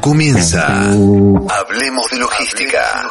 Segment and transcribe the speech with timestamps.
[0.00, 3.10] Comienza Hablemos de Logística.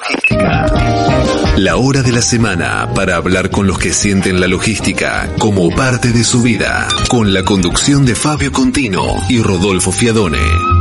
[1.55, 6.11] La hora de la semana para hablar con los que sienten la logística como parte
[6.11, 6.89] de su vida.
[7.08, 10.77] Con la conducción de Fabio Contino y Rodolfo Fiadone.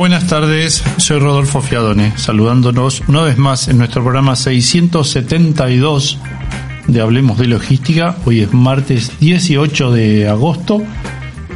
[0.00, 0.82] Buenas tardes.
[0.96, 6.18] Soy Rodolfo Fiadone, saludándonos una vez más en nuestro programa 672
[6.86, 8.16] de Hablemos de Logística.
[8.24, 10.82] Hoy es martes 18 de agosto.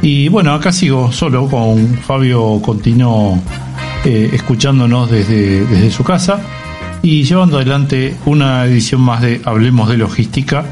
[0.03, 3.41] Y bueno, acá sigo solo con Fabio Contino
[4.03, 6.39] eh, escuchándonos desde, desde su casa
[7.01, 10.65] y llevando adelante una edición más de Hablemos de Logística.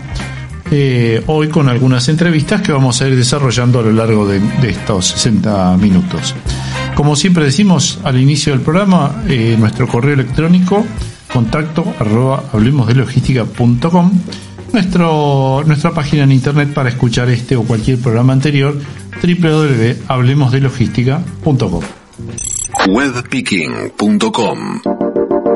[0.70, 5.08] Eh, hoy con algunas entrevistas que vamos a ir desarrollando a lo largo de estos
[5.08, 6.36] 60 minutos.
[6.96, 10.86] Como siempre decimos al inicio del programa, eh, nuestro correo electrónico
[11.32, 14.12] contacto arroba hablemosdelogística.com
[14.72, 18.76] nuestro, nuestra página en internet para escuchar este o cualquier programa anterior
[19.22, 21.82] www.hablemosdelogística.com
[22.88, 24.82] Webpicking.com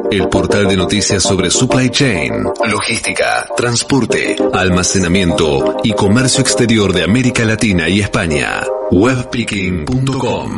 [0.10, 2.32] el portal de noticias sobre supply chain,
[2.72, 8.62] logística, transporte, almacenamiento y comercio exterior de América Latina y España.
[8.92, 10.56] Webpicking.com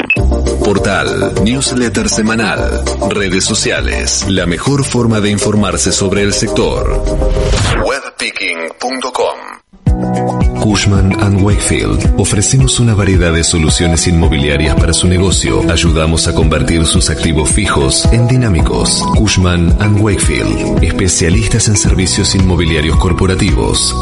[0.63, 7.03] Portal, newsletter semanal, redes sociales, la mejor forma de informarse sobre el sector.
[7.83, 9.59] Webpicking.com
[10.61, 12.19] Cushman⁇ Wakefield.
[12.19, 15.63] Ofrecemos una variedad de soluciones inmobiliarias para su negocio.
[15.71, 19.03] Ayudamos a convertir sus activos fijos en dinámicos.
[19.17, 20.83] Cushman⁇ Wakefield.
[20.83, 23.95] Especialistas en servicios inmobiliarios corporativos.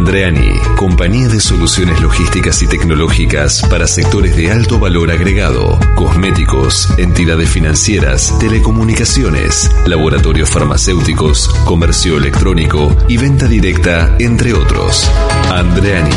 [0.00, 7.50] Andreani, compañía de soluciones logísticas y tecnológicas para sectores de alto valor agregado, cosméticos, entidades
[7.50, 15.06] financieras, telecomunicaciones, laboratorios farmacéuticos, comercio electrónico y venta directa, entre otros.
[15.50, 16.16] Andreani,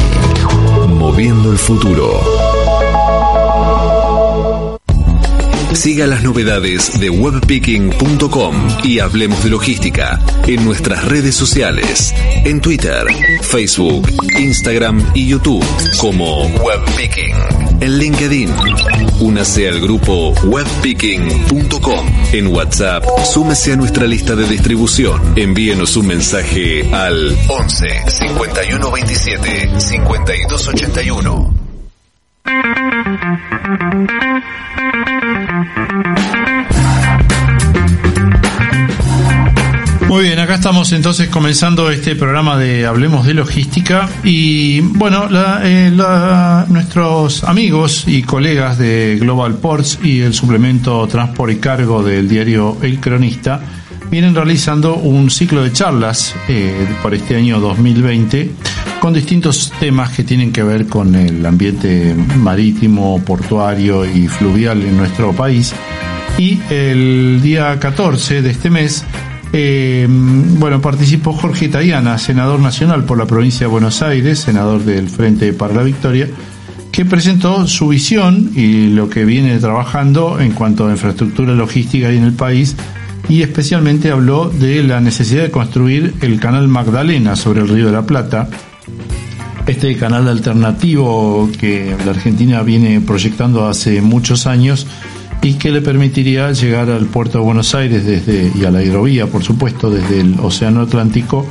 [0.87, 2.52] moviendo el futuro.
[5.73, 12.13] Siga las novedades de webpicking.com y hablemos de logística en nuestras redes sociales,
[12.45, 13.07] en Twitter,
[13.41, 14.07] Facebook,
[14.37, 15.65] Instagram y YouTube
[15.97, 17.35] como Webpicking.
[17.81, 18.49] En LinkedIn,
[19.19, 22.07] únase al grupo webpicking.com.
[22.31, 25.33] En WhatsApp, súmese a nuestra lista de distribución.
[25.35, 31.62] Envíenos un mensaje al 11 51 27 52 81.
[40.07, 44.07] Muy bien, acá estamos entonces comenzando este programa de Hablemos de Logística.
[44.23, 45.27] Y bueno,
[45.63, 45.91] eh,
[46.67, 52.77] nuestros amigos y colegas de Global Ports y el suplemento Transport y Cargo del diario
[52.83, 53.82] El Cronista
[54.13, 58.51] vienen realizando un ciclo de charlas eh, por este año 2020
[58.99, 64.97] con distintos temas que tienen que ver con el ambiente marítimo, portuario y fluvial en
[64.97, 65.73] nuestro país.
[66.37, 69.03] Y el día 14 de este mes
[69.51, 75.09] eh, bueno, participó Jorge Tayana, senador nacional por la provincia de Buenos Aires, senador del
[75.09, 76.27] Frente para la Victoria,
[76.91, 82.25] que presentó su visión y lo que viene trabajando en cuanto a infraestructura logística en
[82.25, 82.75] el país
[83.29, 87.93] y especialmente habló de la necesidad de construir el canal Magdalena sobre el Río de
[87.93, 88.49] la Plata,
[89.65, 94.87] este canal alternativo que la Argentina viene proyectando hace muchos años
[95.41, 99.27] y que le permitiría llegar al puerto de Buenos Aires desde y a la hidrovía,
[99.27, 101.45] por supuesto, desde el Océano Atlántico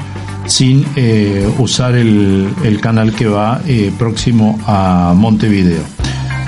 [0.46, 5.82] sin eh, usar el, el, canal que va eh, próximo a Montevideo.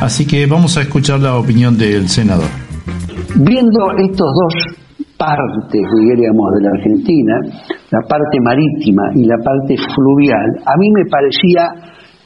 [0.00, 2.48] Así que vamos a escuchar la opinión del senador.
[3.36, 4.83] Viendo estos dos
[5.24, 7.34] partes, diríamos, de la Argentina,
[7.90, 11.62] la parte marítima y la parte fluvial, a mí me parecía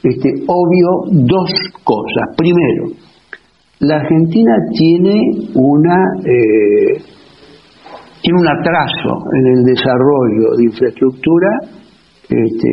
[0.03, 0.89] este, obvio
[1.27, 1.49] dos
[1.83, 2.35] cosas.
[2.35, 2.91] Primero,
[3.79, 5.15] la Argentina tiene
[5.55, 6.99] una eh,
[8.21, 11.49] tiene un atraso en el desarrollo de infraestructura
[12.27, 12.71] este,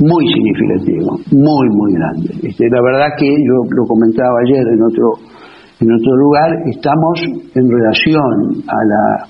[0.00, 2.48] muy significativo, muy muy grande.
[2.48, 5.36] Este, la verdad que yo lo comentaba ayer en otro
[5.78, 7.20] En otro lugar, estamos
[7.54, 9.28] en relación a la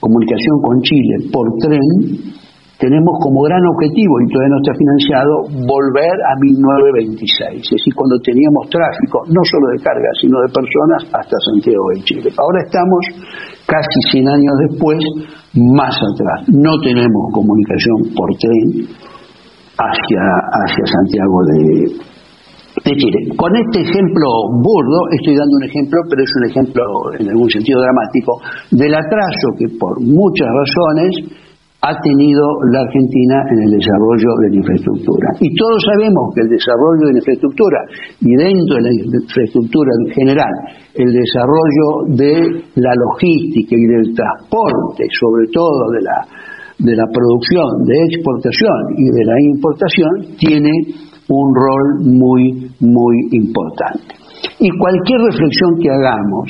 [0.00, 2.36] comunicación con Chile por tren,
[2.78, 5.32] tenemos como gran objetivo, y todavía no está financiado,
[5.64, 11.00] volver a 1926, es decir, cuando teníamos tráfico, no solo de carga, sino de personas
[11.08, 12.28] hasta Santiago de Chile.
[12.36, 13.00] Ahora estamos
[13.64, 15.00] casi 100 años después,
[15.56, 16.52] más atrás.
[16.52, 18.92] No tenemos comunicación por tren
[19.80, 20.22] hacia,
[20.52, 22.15] hacia Santiago de,
[22.86, 23.18] de Chile.
[23.36, 24.28] Con este ejemplo
[24.62, 26.82] burdo, estoy dando un ejemplo, pero es un ejemplo
[27.18, 28.38] en algún sentido dramático,
[28.70, 31.10] del atraso que por muchas razones
[31.82, 32.42] ha tenido
[32.72, 35.28] la Argentina en el desarrollo de la infraestructura.
[35.38, 37.78] Y todos sabemos que el desarrollo de la infraestructura
[38.22, 40.54] y dentro de la infraestructura en general,
[40.94, 42.34] el desarrollo de
[42.80, 46.18] la logística y del transporte, sobre todo de la,
[46.78, 50.72] de la producción, de exportación y de la importación, tiene
[51.28, 54.14] un rol muy, muy importante.
[54.60, 56.48] Y cualquier reflexión que hagamos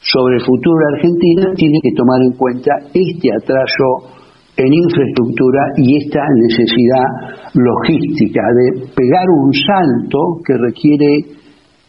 [0.00, 4.18] sobre el futuro de Argentina tiene que tomar en cuenta este atraso
[4.56, 7.06] en infraestructura y esta necesidad
[7.54, 11.38] logística de pegar un salto que requiere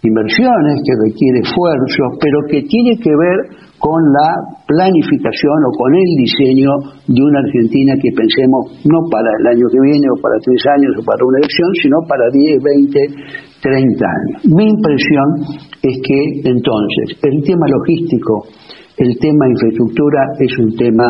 [0.04, 6.12] inversiones, que requiere esfuerzos, pero que tiene que ver con la planificación o con el
[6.20, 6.72] diseño
[7.08, 11.00] de una Argentina que pensemos no para el año que viene o para tres años
[11.00, 13.00] o para una elección, sino para 10, 20,
[13.64, 14.38] 30 años.
[14.52, 15.28] Mi impresión
[15.82, 18.46] es que entonces el tema logístico,
[19.00, 21.08] el tema infraestructura es un tema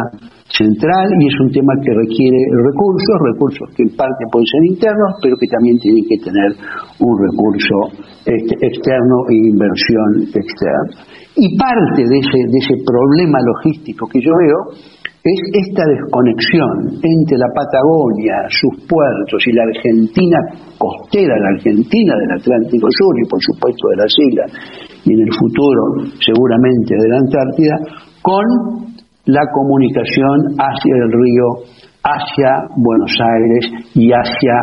[0.50, 5.12] central y es un tema que requiere recursos, recursos que en parte pueden ser internos,
[5.22, 6.50] pero que también tienen que tener
[7.02, 11.06] un recurso externo e inversión externa.
[11.36, 14.76] Y parte de ese, de ese problema logístico que yo veo
[15.24, 20.38] es esta desconexión entre la Patagonia, sus puertos y la Argentina
[20.78, 24.52] costera, la Argentina del Atlántico Sur y por supuesto de las islas
[25.06, 27.76] y en el futuro seguramente de la Antártida,
[28.22, 28.46] con
[29.26, 31.48] la comunicación hacia el río,
[32.04, 34.56] hacia Buenos Aires y hacia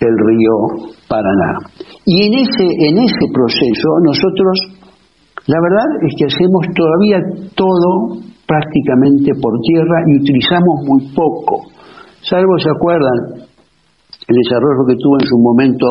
[0.00, 1.58] el río Paraná.
[2.04, 4.76] Y en ese, en ese proceso nosotros
[5.46, 7.22] la verdad es que hacemos todavía
[7.54, 11.70] todo prácticamente por tierra y utilizamos muy poco.
[12.22, 13.46] Salvo, ¿se acuerdan?
[14.26, 15.86] El desarrollo que tuvo en su momento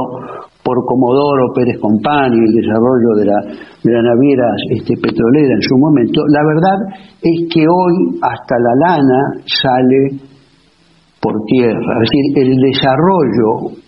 [0.59, 3.39] por Comodoro Pérez Compani, el desarrollo de la,
[3.79, 4.43] de la naviera
[4.75, 6.79] este, petrolera en su momento, la verdad
[7.21, 10.19] es que hoy hasta la lana sale
[11.21, 12.03] por tierra.
[12.03, 13.79] Es decir, el desarrollo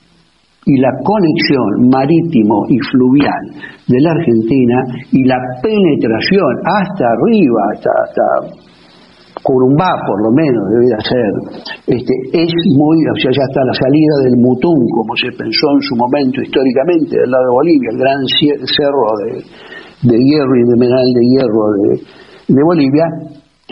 [0.68, 3.44] y la conexión marítimo y fluvial
[3.88, 4.84] de la Argentina
[5.16, 8.68] y la penetración hasta arriba, hasta, hasta
[9.44, 11.31] Curumbá por lo menos debería ser,
[11.88, 15.81] este, es muy, o sea, ya está la salida del Mutún, como se pensó en
[15.88, 19.31] su momento históricamente del lado de Bolivia, el gran cerro de,
[20.04, 21.90] de hierro y de mineral de hierro de,
[22.52, 23.08] de Bolivia,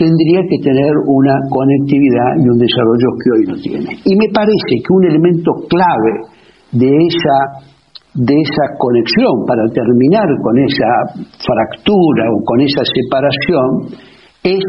[0.00, 3.90] tendría que tener una conectividad y un desarrollo que hoy no tiene.
[4.00, 6.35] Y me parece que un elemento clave
[6.72, 7.66] de esa,
[8.14, 10.90] de esa conexión, para terminar con esa
[11.38, 14.00] fractura o con esa separación,
[14.42, 14.64] es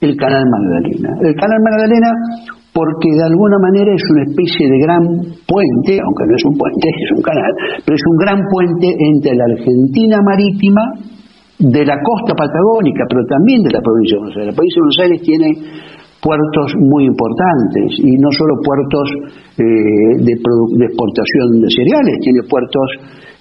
[0.00, 1.10] el canal Magdalena.
[1.22, 2.10] El canal Magdalena
[2.72, 5.04] porque de alguna manera es una especie de gran
[5.44, 7.52] puente, aunque no es un puente, es un canal,
[7.84, 10.82] pero es un gran puente entre la Argentina marítima,
[11.62, 14.50] de la costa patagónica, pero también de la provincia de Buenos Aires.
[14.50, 15.48] La provincia de Buenos Aires tiene
[16.22, 19.06] puertos muy importantes y no solo puertos
[19.58, 22.88] eh, de, exportación de cereales, tiene puertos,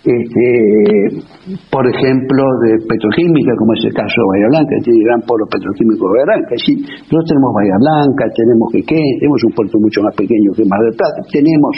[0.01, 1.21] este,
[1.69, 6.09] por ejemplo, de petroquímica, como es el caso de Bahía Blanca, tiene gran polo petroquímico
[6.09, 6.53] de Bahía Blanca.
[6.57, 6.73] Sí,
[7.05, 10.97] nosotros tenemos Bahía Blanca, tenemos Quequén, tenemos un puerto mucho más pequeño que Mar del
[10.97, 11.73] Plata, tenemos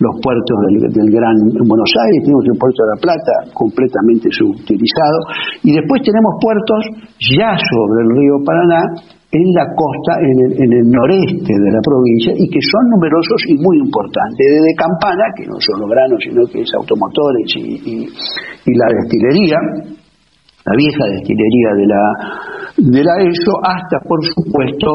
[0.00, 1.36] los puertos del, del Gran
[1.68, 5.20] Buenos Aires, tenemos el puerto de La Plata completamente subutilizado,
[5.68, 6.80] y después tenemos puertos
[7.36, 12.48] ya sobre el río Paraná en la costa, en el, noreste de la provincia, y
[12.48, 16.62] que son numerosos y muy importantes, desde Campana, que no son los granos, sino que
[16.62, 18.06] es automotores y,
[18.70, 19.58] la destilería,
[20.64, 22.02] la vieja destilería de la,
[22.76, 24.90] de la ESO, hasta, por supuesto,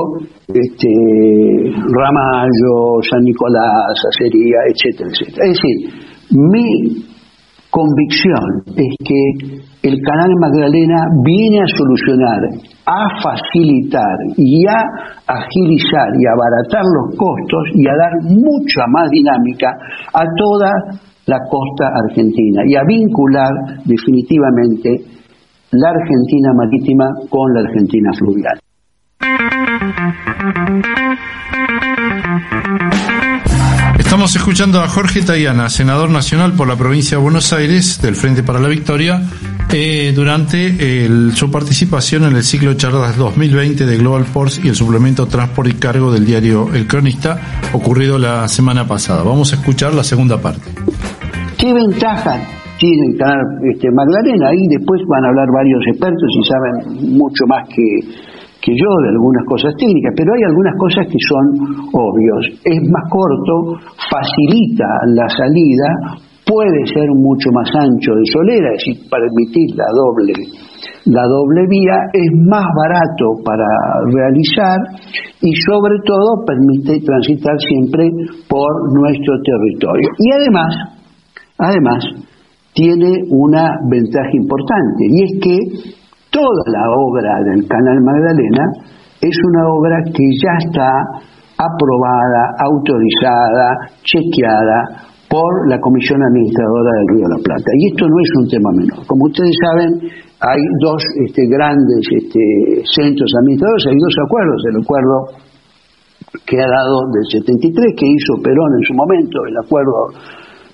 [0.47, 0.91] este,
[1.91, 5.47] Ramallo, San Nicolás, Acería, etcétera, etcétera.
[5.47, 5.75] Es decir,
[6.31, 7.10] mi
[7.71, 9.23] convicción es que
[9.83, 12.39] el canal Magdalena viene a solucionar,
[12.85, 14.77] a facilitar y a
[15.25, 19.71] agilizar y abaratar los costos y a dar mucha más dinámica
[20.13, 20.69] a toda
[21.25, 23.51] la costa argentina y a vincular
[23.85, 24.89] definitivamente
[25.71, 28.59] la Argentina marítima con la Argentina fluvial.
[34.11, 38.43] Estamos escuchando a Jorge Tayana, senador nacional por la provincia de Buenos Aires del Frente
[38.43, 39.21] para la Victoria,
[39.71, 45.27] eh, durante su participación en el ciclo charlas 2020 de Global Ports y el suplemento
[45.27, 47.39] Transport y Cargo del diario El Cronista,
[47.71, 49.23] ocurrido la semana pasada.
[49.23, 50.69] Vamos a escuchar la segunda parte.
[51.57, 52.37] ¿Qué ventaja
[52.79, 54.49] tiene el este, Magdalena?
[54.49, 58.30] Ahí después van a hablar varios expertos y saben mucho más que,
[58.61, 61.45] que yo de algunas cosas técnicas, pero hay algunas cosas que son
[61.91, 62.61] obvios.
[62.63, 64.85] Es más corto, facilita
[65.17, 70.33] la salida, puede ser mucho más ancho de solera, es decir, permitir la doble,
[71.09, 73.65] la doble vía, es más barato para
[74.13, 74.77] realizar
[75.41, 78.09] y sobre todo permite transitar siempre
[78.47, 80.09] por nuestro territorio.
[80.19, 80.71] Y además,
[81.57, 82.05] además,
[82.73, 86.00] tiene una ventaja importante y es que
[86.31, 88.65] toda la obra del Canal Magdalena
[89.21, 90.89] es una obra que ya está
[91.59, 93.67] aprobada, autorizada,
[94.01, 97.69] chequeada por la Comisión Administradora del Río de la Plata.
[97.77, 98.99] Y esto no es un tema menor.
[99.07, 99.91] Como ustedes saben,
[100.41, 105.15] hay dos este, grandes este, centros administradores, hay dos acuerdos, el acuerdo
[106.47, 110.17] que ha dado del 73, que hizo Perón en su momento, el acuerdo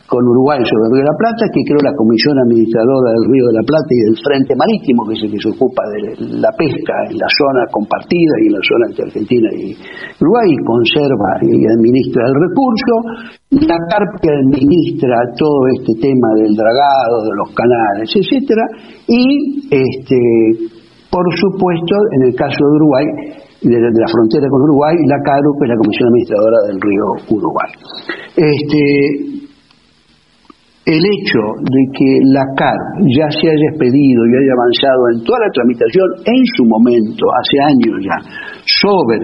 [0.07, 3.45] con Uruguay sobre el Río de la Plata, que creó la Comisión Administradora del Río
[3.51, 5.99] de la Plata y del Frente Marítimo, que es el que se ocupa de
[6.39, 9.75] la pesca en la zona compartida y en la zona entre Argentina y
[10.23, 12.93] Uruguay, y conserva y administra el recurso.
[13.67, 18.63] La CARP que administra todo este tema del dragado, de los canales, etcétera,
[19.11, 20.71] y este,
[21.11, 23.05] por supuesto, en el caso de Uruguay,
[23.61, 27.71] de, la frontera con Uruguay, la CARUP es la Comisión Administradora del Río Uruguay.
[28.37, 29.36] Este,
[30.87, 32.79] el hecho de que la CAR
[33.11, 37.57] ya se haya expedido y haya avanzado en toda la tramitación en su momento, hace
[37.59, 38.17] años ya,
[38.63, 39.19] sobre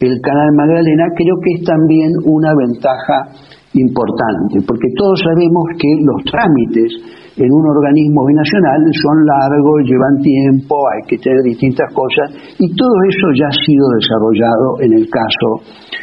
[0.00, 3.36] el canal Magdalena, creo que es también una ventaja
[3.76, 6.88] importante, porque todos sabemos que los trámites
[7.36, 12.96] en un organismo binacional son largos, llevan tiempo, hay que tener distintas cosas, y todo
[13.12, 15.48] eso ya ha sido desarrollado en el caso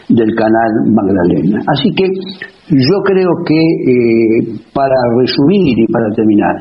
[0.09, 1.57] del canal Magdalena.
[1.73, 2.05] Así que
[2.71, 6.55] yo creo que, eh, para resumir y para terminar,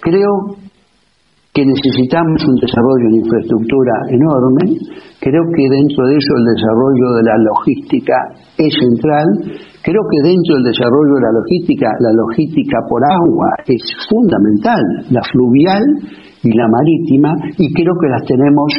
[0.00, 0.54] creo
[1.52, 4.78] que necesitamos un desarrollo en infraestructura enorme,
[5.18, 8.14] creo que dentro de eso el desarrollo de la logística
[8.54, 9.26] es central,
[9.82, 15.22] creo que dentro del desarrollo de la logística, la logística por agua es fundamental, la
[15.34, 15.82] fluvial
[16.46, 18.70] y la marítima, y creo que las tenemos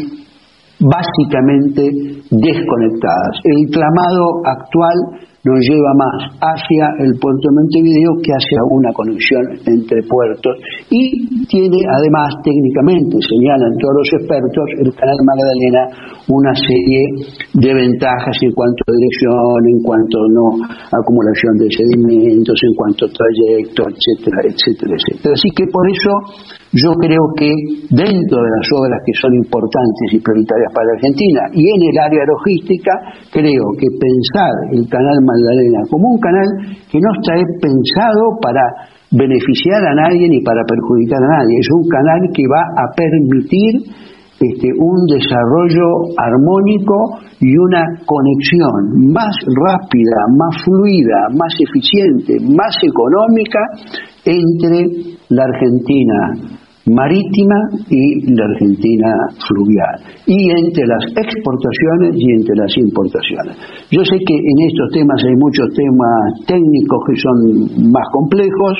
[0.80, 1.84] básicamente
[2.32, 3.34] desconectadas.
[3.44, 9.44] El clamado actual nos lleva más hacia el puerto de Montevideo que hacia una conexión
[9.66, 10.56] entre puertos
[10.92, 15.84] y tiene además técnicamente, señalan todos los expertos, el canal Magdalena
[16.30, 17.02] una serie
[17.56, 20.48] de ventajas en cuanto a dirección, en cuanto a no
[20.94, 25.34] acumulación de sedimentos, en cuanto a trayecto, etcétera, etcétera, etcétera.
[25.34, 26.12] Así que por eso
[26.70, 27.50] yo creo que
[27.90, 32.24] dentro de las obras que son importantes y prioritarias para Argentina y en el área
[32.30, 32.94] logística,
[33.34, 36.48] creo que pensar el canal Magdalena como un canal
[36.90, 41.86] que no está pensado para beneficiar a nadie ni para perjudicar a nadie, es un
[41.90, 43.86] canal que va a permitir
[44.40, 53.60] este, un desarrollo armónico y una conexión más rápida, más fluida, más eficiente, más económica
[54.26, 56.60] entre la Argentina
[56.90, 57.56] marítima
[57.90, 59.10] y la Argentina
[59.48, 63.56] fluvial, y entre las exportaciones y entre las importaciones.
[63.92, 68.74] Yo sé que en estos temas hay muchos temas técnicos que son más complejos,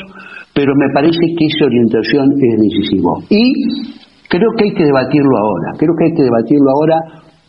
[0.54, 3.12] pero me parece que esa orientación es decisiva.
[3.30, 3.44] Y
[4.28, 6.96] creo que hay que debatirlo ahora, creo que hay que debatirlo ahora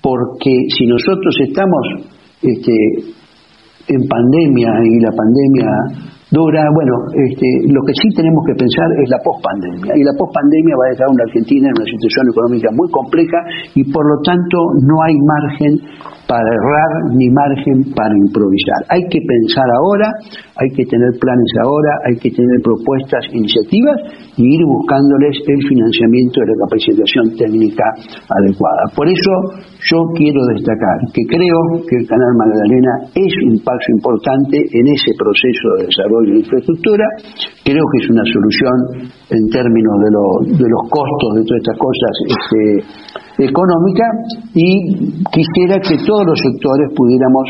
[0.02, 2.10] porque si nosotros estamos
[2.42, 2.74] este,
[3.88, 6.64] en pandemia y la pandemia dura.
[6.74, 9.92] Bueno, este, lo que sí tenemos que pensar es la pospandemia.
[9.96, 13.40] Y la pospandemia va a dejar a una Argentina en una situación económica muy compleja
[13.76, 15.74] y por lo tanto no hay margen
[16.32, 18.88] para errar ni margen para improvisar.
[18.88, 20.08] Hay que pensar ahora,
[20.56, 24.00] hay que tener planes ahora, hay que tener propuestas, iniciativas
[24.40, 27.84] y ir buscándoles el financiamiento de la capacitación técnica
[28.32, 28.96] adecuada.
[28.96, 29.60] Por eso
[29.92, 35.12] yo quiero destacar que creo que el Canal Magdalena es un paso importante en ese
[35.20, 37.06] proceso de desarrollo de infraestructura.
[37.68, 42.14] Creo que es una solución en términos de, de los costos de todas estas cosas
[42.24, 44.04] este, económica
[44.54, 47.46] y quisiera que todos los sectores pudiéramos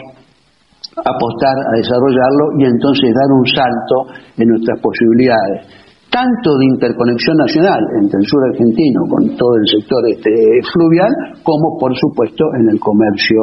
[0.98, 3.96] apostar a desarrollarlo y entonces dar un salto
[4.38, 5.66] en nuestras posibilidades,
[6.12, 10.32] tanto de interconexión nacional entre el sur argentino con todo el sector este
[10.74, 11.12] fluvial,
[11.44, 13.40] como por supuesto en el comercio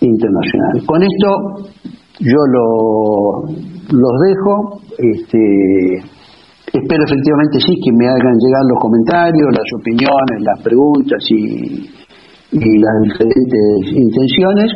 [0.00, 0.86] internacional.
[0.86, 1.28] Con esto
[2.20, 3.42] yo lo,
[3.90, 4.80] los dejo.
[4.98, 6.19] Este,
[6.72, 11.90] espero efectivamente sí que me hagan llegar los comentarios, las opiniones, las preguntas y,
[12.52, 14.68] y las diferentes intenciones.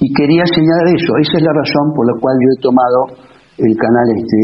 [0.00, 3.29] Y quería señalar eso, esa es la razón por la cual yo he tomado
[3.60, 4.40] el canal este,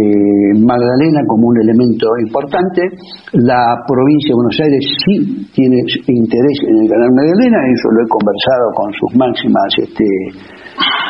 [0.60, 2.82] Magdalena como un elemento importante.
[3.32, 5.14] La provincia de Buenos Aires sí
[5.56, 10.06] tiene interés en el canal Magdalena, eso lo he conversado con sus máximas este,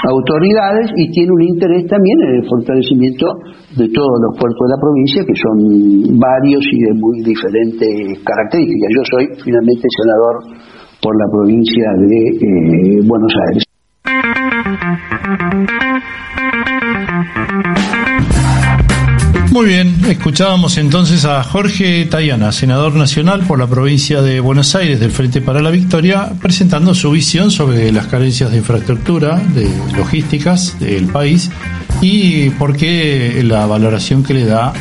[0.06, 3.26] autoridades y tiene un interés también en el fortalecimiento
[3.74, 5.56] de todos los puertos de la provincia, que son
[6.18, 8.88] varios y de muy diferentes características.
[8.94, 10.34] Yo soy finalmente senador
[11.02, 13.65] por la provincia de eh, Buenos Aires.
[20.10, 25.40] Escuchábamos entonces a Jorge Tayana, senador nacional por la provincia de Buenos Aires del Frente
[25.40, 31.50] para la Victoria, presentando su visión sobre las carencias de infraestructura, de logísticas del país
[32.00, 34.72] y por qué la valoración que le da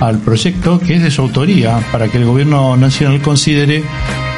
[0.00, 3.84] al proyecto que es de su autoría para que el gobierno nacional considere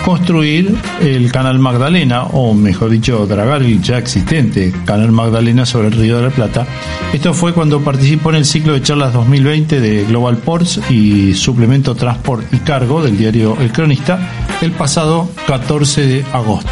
[0.04, 5.94] construir el canal Magdalena, o mejor dicho, dragar el ya existente canal Magdalena sobre el
[5.94, 6.66] Río de la Plata.
[7.12, 11.94] Esto fue cuando participó en el ciclo de charlas 2020 de Global Ports y Suplemento
[11.94, 14.18] Transport y Cargo del diario El Cronista
[14.60, 16.70] el pasado 14 de agosto.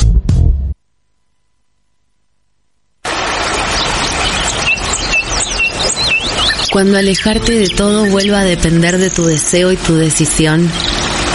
[6.75, 10.69] Cuando alejarte de todo vuelva a depender de tu deseo y tu decisión,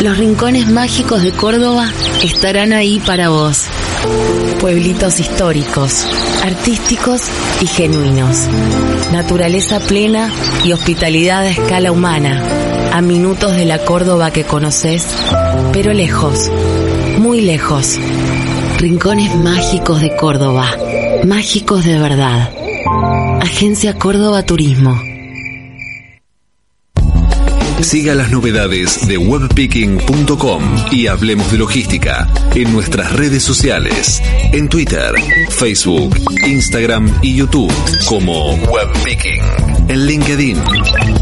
[0.02, 1.90] los rincones mágicos de Córdoba
[2.22, 3.66] estarán ahí para vos.
[4.60, 6.06] Pueblitos históricos,
[6.42, 7.22] artísticos
[7.60, 8.46] y genuinos.
[9.12, 10.32] Naturaleza plena
[10.64, 12.42] y hospitalidad a escala humana.
[12.92, 15.06] A minutos de la Córdoba que conoces,
[15.72, 16.50] pero lejos,
[17.18, 17.98] muy lejos.
[18.78, 20.70] Rincones mágicos de Córdoba.
[21.24, 22.50] Mágicos de verdad.
[23.42, 25.09] Agencia Córdoba Turismo.
[27.82, 30.62] Siga las novedades de webpicking.com
[30.92, 35.14] y hablemos de logística en nuestras redes sociales, en Twitter,
[35.48, 36.16] Facebook,
[36.46, 37.72] Instagram y YouTube
[38.06, 39.42] como Webpicking,
[39.88, 40.58] en LinkedIn.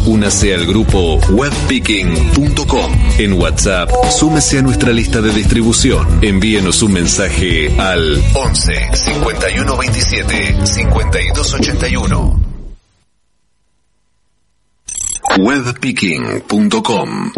[0.06, 2.92] Únase al grupo webpicking.com.
[3.18, 6.18] En WhatsApp, súmese a nuestra lista de distribución.
[6.22, 12.47] Envíenos un mensaje al 11 51 27 52 81
[15.36, 17.32] webpicking.com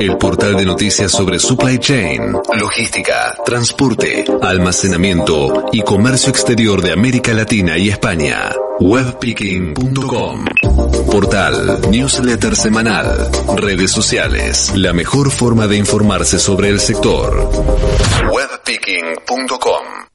[0.00, 7.34] el portal de noticias sobre supply chain, logística, transporte, almacenamiento y comercio exterior de América
[7.34, 8.50] Latina y España.
[8.78, 10.46] Webpicking.com
[11.10, 17.50] Portal, newsletter semanal, redes sociales, la mejor forma de informarse sobre el sector.
[18.32, 20.09] Webpicking.com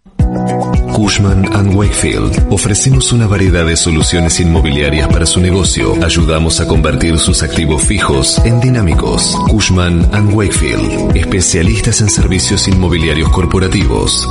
[0.95, 1.43] Cushman⁇
[1.75, 2.47] Wakefield.
[2.49, 5.93] Ofrecemos una variedad de soluciones inmobiliarias para su negocio.
[6.01, 9.35] Ayudamos a convertir sus activos fijos en dinámicos.
[9.49, 11.17] Cushman⁇ Wakefield.
[11.17, 14.25] Especialistas en servicios inmobiliarios corporativos.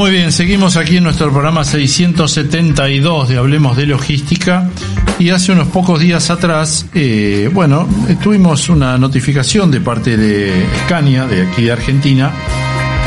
[0.05, 4.69] Muy bien, seguimos aquí en nuestro programa 672 de Hablemos de Logística
[5.17, 10.67] Y hace unos pocos días atrás, eh, bueno, eh, tuvimos una notificación de parte de
[10.83, 12.31] Scania, de aquí de Argentina,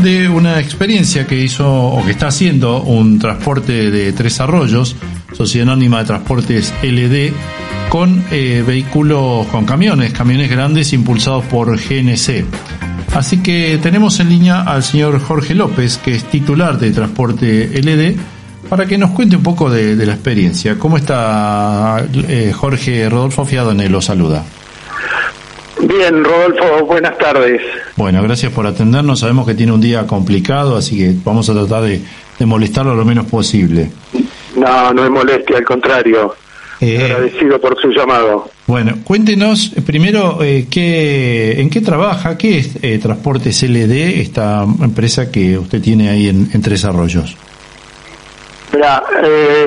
[0.03, 4.97] de una experiencia que hizo o que está haciendo un transporte de Tres Arroyos,
[5.37, 7.33] Sociedad Anónima de Transportes LD,
[7.91, 12.45] con eh, vehículos, con camiones, camiones grandes impulsados por GNC.
[13.19, 18.17] Así que tenemos en línea al señor Jorge López, que es titular de Transporte LD,
[18.69, 20.79] para que nos cuente un poco de, la experiencia.
[20.79, 23.09] ¿Cómo está eh, Jorge?
[23.09, 24.45] Rodolfo Fiadone lo saluda.
[25.81, 27.61] Bien, Rodolfo, buenas tardes.
[27.97, 29.19] Bueno, gracias por atendernos.
[29.19, 32.01] Sabemos que tiene un día complicado, así que vamos a tratar de,
[32.47, 33.91] molestarlo lo menos posible.
[34.55, 36.37] No, no es molestia, al contrario.
[36.81, 38.49] Eh, Agradecido por su llamado.
[38.67, 44.63] Bueno, cuéntenos eh, primero eh, qué, en qué trabaja, qué es eh, Transportes LD, esta
[44.63, 47.37] empresa que usted tiene ahí en, Tres Arroyos.
[48.73, 49.03] Mira,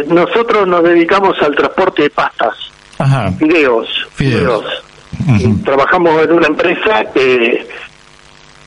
[0.07, 2.55] nosotros nos dedicamos al transporte de pastas,
[2.99, 3.31] Ajá.
[3.31, 4.63] fideos, fideos.
[5.65, 7.67] Trabajamos en una empresa que,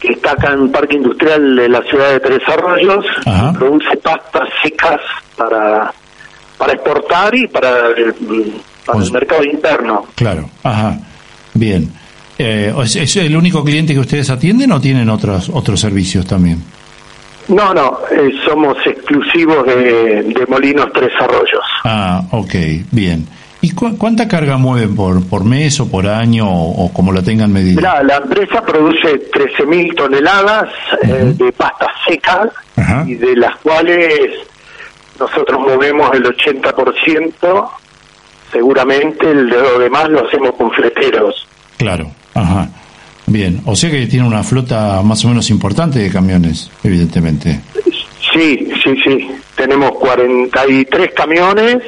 [0.00, 3.06] que está acá en un Parque Industrial de la ciudad de Tres Arroyos,
[3.56, 5.00] produce pastas secas
[5.36, 5.94] para,
[6.58, 8.14] para exportar y para el,
[8.84, 10.06] para el mercado interno.
[10.14, 10.98] Claro, ajá,
[11.54, 11.90] bien.
[12.38, 16.62] Eh, ¿Es el único cliente que ustedes atienden o tienen otros, otros servicios también?
[17.48, 21.64] No, no, eh, somos exclusivos de, de, Molinos Tres Arroyos.
[21.84, 22.54] Ah, ok,
[22.90, 23.26] bien.
[23.60, 27.80] ¿Y cuánta carga mueven por, por mes o por año o, como lo tengan medido?
[27.80, 30.68] la empresa produce 13.000 toneladas
[31.02, 32.50] eh, de pasta seca
[33.06, 34.30] y de las cuales
[35.18, 37.70] nosotros movemos el 80%,
[38.52, 41.46] seguramente el de lo demás lo hacemos con fleteros.
[41.76, 42.68] Claro, ajá.
[43.26, 47.60] Bien, o sea que tiene una flota más o menos importante de camiones, evidentemente.
[48.32, 49.30] Sí, sí, sí.
[49.54, 51.78] Tenemos 43 camiones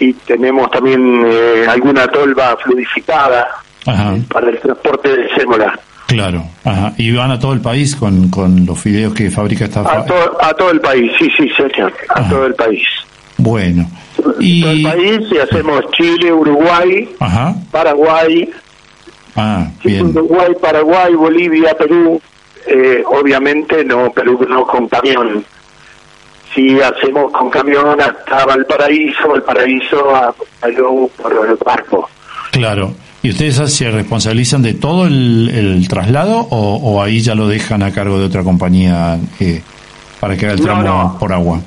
[0.00, 3.48] y tenemos también eh, alguna tolva fluidificada
[4.28, 5.78] para el transporte de sémola.
[6.06, 6.92] Claro, ajá.
[6.98, 10.04] y van a todo el país con, con los fideos que fabrica esta a,
[10.42, 12.82] a todo el país, sí, sí, señor, a todo el país.
[13.38, 13.90] Bueno.
[14.38, 14.62] Y...
[14.62, 17.08] Todo el país y hacemos Chile, Uruguay,
[17.70, 18.50] Paraguay,
[19.36, 20.06] ah, bien.
[20.08, 22.20] Uruguay, Paraguay, Bolivia, Perú,
[22.66, 25.44] eh, obviamente no Perú no con camión.
[26.54, 32.08] Sí hacemos con camión hasta Valparaíso, Valparaíso a Perú por el barco.
[32.52, 32.94] Claro.
[33.24, 38.18] ¿Y ustedes se responsabilizan de todo el, traslado o, ahí ya lo dejan a cargo
[38.18, 39.62] de otra compañía eh,
[40.20, 41.58] para que haga el tramo por agua?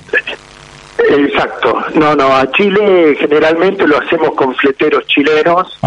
[0.99, 1.75] Exacto.
[1.95, 5.79] No, no, a Chile generalmente lo hacemos con fleteros chilenos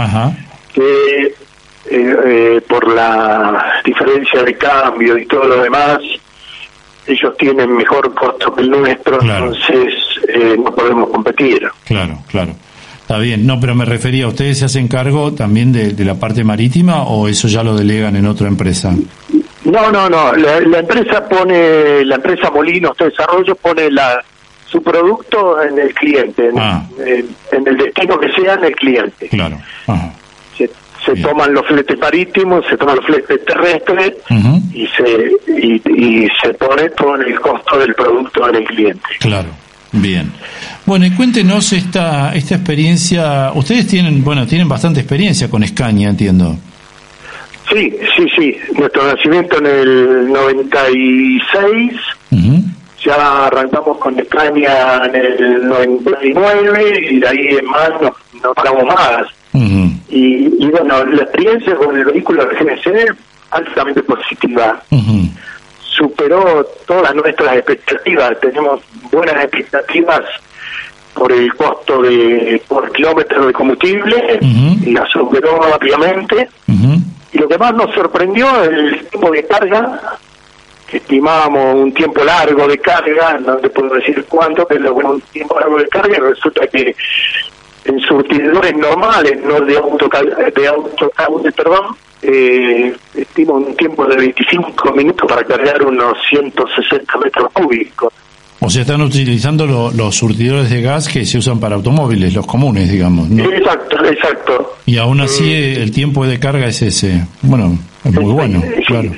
[0.75, 1.35] que eh,
[1.89, 6.01] eh, por la diferencia de cambio y todo lo demás,
[7.07, 9.95] ellos tienen mejor costo que el nuestro, entonces
[10.59, 11.71] no podemos competir.
[11.85, 12.55] Claro, claro.
[13.11, 17.03] Está bien, no, pero me refería, ¿ustedes se hacen cargo también de, la parte marítima
[17.03, 18.95] o eso ya lo delegan en otra empresa?
[19.65, 24.23] No, no, no, la, empresa pone, la empresa Molinos de Desarrollo pone la
[24.65, 26.85] su producto en el cliente, en, ah.
[27.01, 29.29] el destino que sea en el cliente.
[29.29, 29.59] Claro.
[31.05, 34.13] Se, toman los fletes marítimos, se toman los fletes terrestres
[34.73, 39.09] y se y se pone todo en el costo del producto en el cliente.
[39.19, 39.49] Claro.
[39.93, 40.33] Bien.
[40.91, 43.53] Bueno, y cuéntenos esta, esta experiencia.
[43.55, 46.57] Ustedes tienen, bueno, tienen bastante experiencia con Escaña, entiendo.
[47.73, 48.57] Sí, sí, sí.
[48.77, 51.93] Nuestro nacimiento en el 96.
[53.05, 57.91] Ya arrancamos con Escaña en el 99 y de ahí en más
[58.43, 59.29] no, paramos más.
[60.09, 63.17] y, bueno, la experiencia con el vehículo de GNC
[63.53, 64.83] altamente positiva
[65.85, 68.41] superó todas nuestras expectativas.
[68.41, 68.81] Tenemos
[69.13, 70.23] buenas expectativas
[71.15, 76.49] por el costo de por kilómetro de combustible y la superó rápidamente.
[77.33, 80.19] Y lo que más nos sorprendió es el tiempo de carga,
[80.91, 85.59] estimábamos un tiempo largo de carga, no te puedo decir cuánto, pero bueno, un tiempo
[85.59, 86.95] largo de carga, y resulta que
[87.85, 90.09] en surtidores normales, no de auto
[90.55, 91.11] de auto
[91.55, 98.13] perdón, eh, estimo un tiempo de 25 minutos para cargar unos 160 metros cúbicos.
[98.63, 102.91] O sea, están utilizando los surtidores de gas que se usan para automóviles, los comunes,
[102.91, 103.31] digamos.
[103.31, 104.77] Exacto, exacto.
[104.85, 107.25] Y aún así eh, el tiempo de carga es ese.
[107.41, 109.13] Bueno, es muy bueno, claro.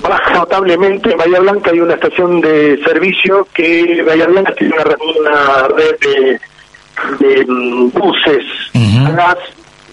[0.00, 1.10] Baja notablemente.
[1.12, 7.26] En Bahía Blanca hay una estación de servicio que Bahía Blanca tiene una, red de,
[7.26, 9.38] de mm, buses a gas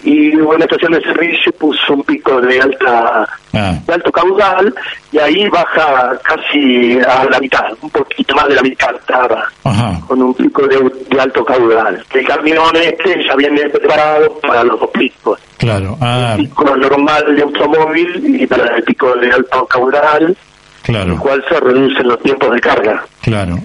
[0.04, 3.72] y una estación de servicio puso un pico de alta Ah.
[3.86, 4.74] de alto caudal
[5.12, 10.00] y ahí baja casi a la mitad, un poquito más de la mitad estaba Ajá.
[10.08, 12.04] con un pico de, de alto caudal.
[12.12, 15.38] El camión este ya viene preparado para los dos picos.
[15.56, 15.96] Claro.
[16.00, 20.36] Ah, El pico normal de automóvil y para el pico de alto caudal, el
[20.82, 21.16] claro.
[21.20, 23.04] cual se reducen los tiempos de carga.
[23.22, 23.58] Claro.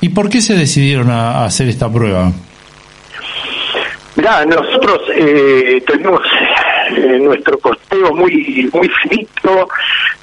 [0.00, 2.32] ¿Y por qué se decidieron a hacer esta prueba?
[4.16, 6.20] Mirá, nosotros eh, tenemos
[6.96, 9.68] eh, nuestro costeo muy muy finito,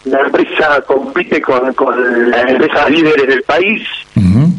[0.06, 3.82] la empresa compite con, con las empresas líderes del país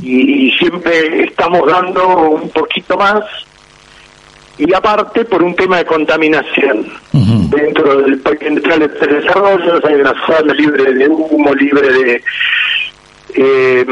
[0.02, 3.24] y, y siempre estamos dando un poquito más.
[4.58, 6.92] Y aparte por un tema de contaminación.
[7.12, 12.22] Dentro del Parque Industrial de Desarrollo hay una zona libre de humo, libre de,
[13.34, 13.84] eh,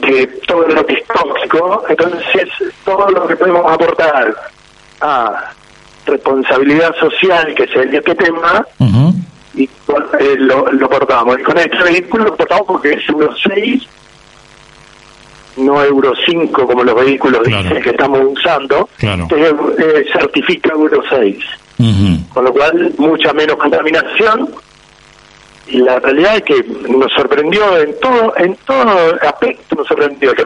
[0.00, 2.48] de todo lo que es tóxico, entonces
[2.84, 4.34] todo lo que podemos aportar
[5.02, 5.52] a
[6.06, 9.14] responsabilidad social, que es el este tema, Ujú.
[9.54, 11.38] y eh, lo, lo portamos.
[11.38, 13.82] Y con este vehículo lo portamos porque es Euro 6,
[15.58, 17.62] no Euro 5 como los vehículos Claro.
[17.64, 19.28] dicen que estamos usando, Claro.
[19.36, 21.36] eh, eh, certifica Euro 6.
[21.78, 22.28] Ujú.
[22.32, 24.48] Con lo cual, mucha menos contaminación.
[25.66, 30.36] Y la realidad es que nos sorprendió en todo en todo aspecto, nos sorprendió el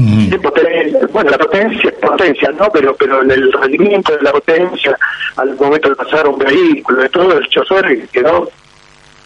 [0.00, 2.68] De poten- bueno, la potencia es potencia, ¿no?
[2.72, 4.96] Pero pero el rendimiento de la potencia,
[5.36, 8.48] al momento de pasar un vehículo, de todo, el chofer quedó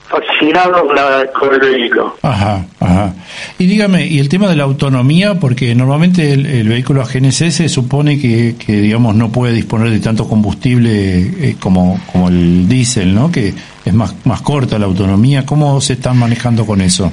[0.09, 2.17] fascinado con, la- con el vehículo.
[2.23, 3.15] Ajá, ajá.
[3.59, 5.35] Y dígame, ¿y el tema de la autonomía?
[5.41, 10.01] Porque normalmente el, el vehículo a GNC supone que, que, digamos, no puede disponer de
[10.01, 13.31] tanto combustible eh, como, como el diésel, ¿no?
[13.33, 13.55] Que
[13.85, 15.47] es más, más corta la autonomía.
[15.47, 17.11] ¿Cómo se están manejando con eso?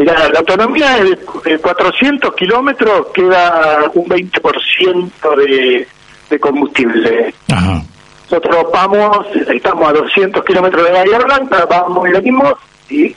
[0.00, 5.86] Mira, la autonomía de, de 400 kilómetros queda un 20% de,
[6.30, 7.34] de combustible.
[7.52, 7.82] Ajá,
[8.30, 12.54] Nosotros vamos, estamos a 200 kilómetros de Bahía Blanca, vamos y venimos
[12.88, 13.14] y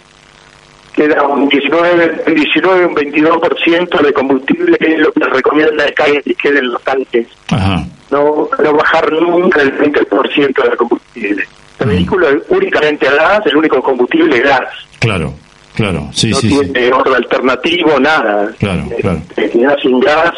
[0.94, 5.94] queda un 19, un 19, un 22% de combustible, que es lo que recomienda es
[5.96, 7.28] que que queden los tanques.
[7.50, 11.48] ajá, No, no bajar nunca el 20% del combustible.
[11.80, 14.68] El vehículo es únicamente a gas, el único combustible es gas.
[15.00, 15.34] claro,
[15.76, 16.60] claro, sí, no sí, sí.
[16.72, 18.50] tiene otro alternativo, nada.
[18.60, 19.22] Claro, claro.
[19.36, 20.34] Electricidad sin gas.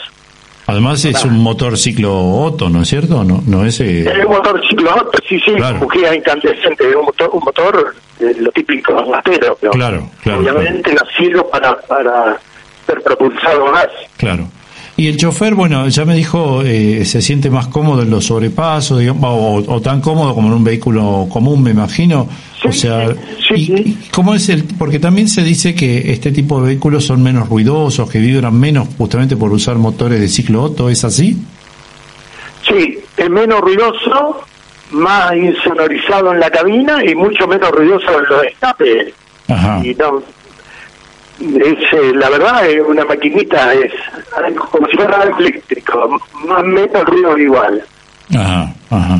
[0.67, 3.24] Además es un motor ciclo Otto, ¿no es cierto?
[3.24, 3.80] No, no es...
[3.82, 5.78] eh, Es un motor ciclo Otto, sí, sí, Claro.
[5.78, 10.91] bujía incandescente, es un motor, un motor eh, lo típico gastero, pero Claro, claro, obviamente
[10.95, 12.38] nacido para, para
[12.88, 13.88] ser propulsado gas.
[14.17, 14.48] Claro.
[14.97, 18.99] Y el chofer, bueno, ya me dijo, eh, se siente más cómodo en los sobrepasos,
[18.99, 22.29] digamos, o, o tan cómodo como en un vehículo común, me imagino.
[22.62, 23.10] Sí, o sea,
[23.45, 23.73] sí, y, sí.
[23.75, 24.63] y cómo es el?
[24.63, 28.88] Porque también se dice que este tipo de vehículos son menos ruidosos, que vibran menos,
[28.97, 31.38] justamente por usar motores de ciclo Otto, ¿es así?
[32.65, 34.45] Sí, es menos ruidoso,
[34.91, 39.13] más insonorizado en la cabina y mucho menos ruidoso en los escapes.
[39.47, 39.79] Ajá.
[39.84, 40.23] y no
[41.39, 43.91] es eh, la verdad es una maquinita es
[44.71, 47.84] como si fuera algo eléctrico más menos ruido igual
[48.36, 49.19] Ajá, ajá.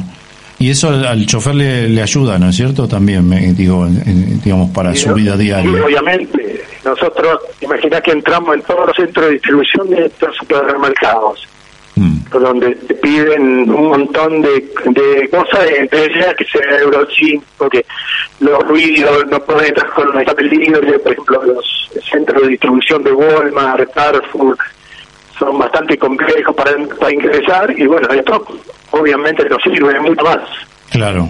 [0.58, 2.88] Y eso al, al chofer le, le ayuda, ¿no es cierto?
[2.88, 5.84] También, me, digo, en- digamos, para Y su no- vida diaria.
[5.86, 11.47] obviamente nosotros imagina que entramos en todos los centros de distribución de estos supermercados
[11.95, 17.86] donde te piden un montón de, de cosas, entre ellas que sea Euro 5, que
[18.39, 23.91] los ruidos no con los escape libre, por ejemplo, los centros de distribución de Walmart,
[23.93, 24.58] Carrefour,
[25.39, 28.45] son bastante complejos para, para ingresar y bueno, esto
[28.91, 30.39] obviamente nos sirve mucho más.
[30.91, 31.29] Claro.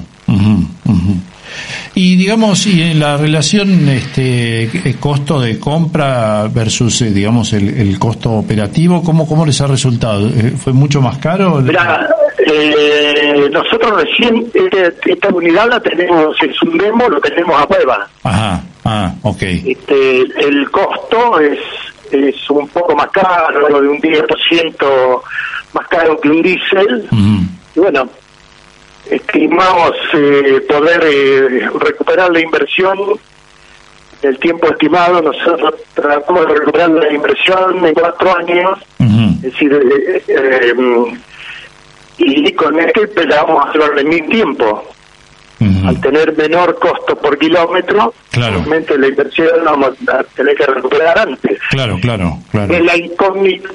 [1.98, 7.70] Y digamos, y en la relación este eh, costo de compra versus, eh, digamos, el,
[7.70, 10.28] el costo operativo, ¿cómo, ¿cómo les ha resultado?
[10.28, 11.62] Eh, ¿Fue mucho más caro?
[11.62, 12.10] Mira,
[12.46, 18.06] eh, nosotros recién este- esta unidad la tenemos, es un demo, lo tenemos a prueba.
[18.24, 19.42] Ajá, ah, ok.
[19.44, 21.60] Este, el costo es,
[22.12, 25.22] es un poco más caro, de un 10%
[25.74, 27.08] más caro que un diésel.
[27.74, 28.10] Y bueno,
[29.10, 32.98] estimamos eh, poder eh, recuperar la inversión
[34.22, 35.22] el tiempo estimado.
[35.22, 40.74] Nosotros tratamos de recuperar la inversión en cuatro años, es decir, eh, eh,
[42.18, 44.95] y con empezamos a hacerlo en mil tiempo.
[45.88, 48.58] Al tener menor costo por kilómetro, Claro.
[48.58, 51.58] obviamente la inversión la vamos a tener que recuperar antes.
[51.70, 52.74] Claro, claro, claro.
[52.74, 53.70] Es la incógnita,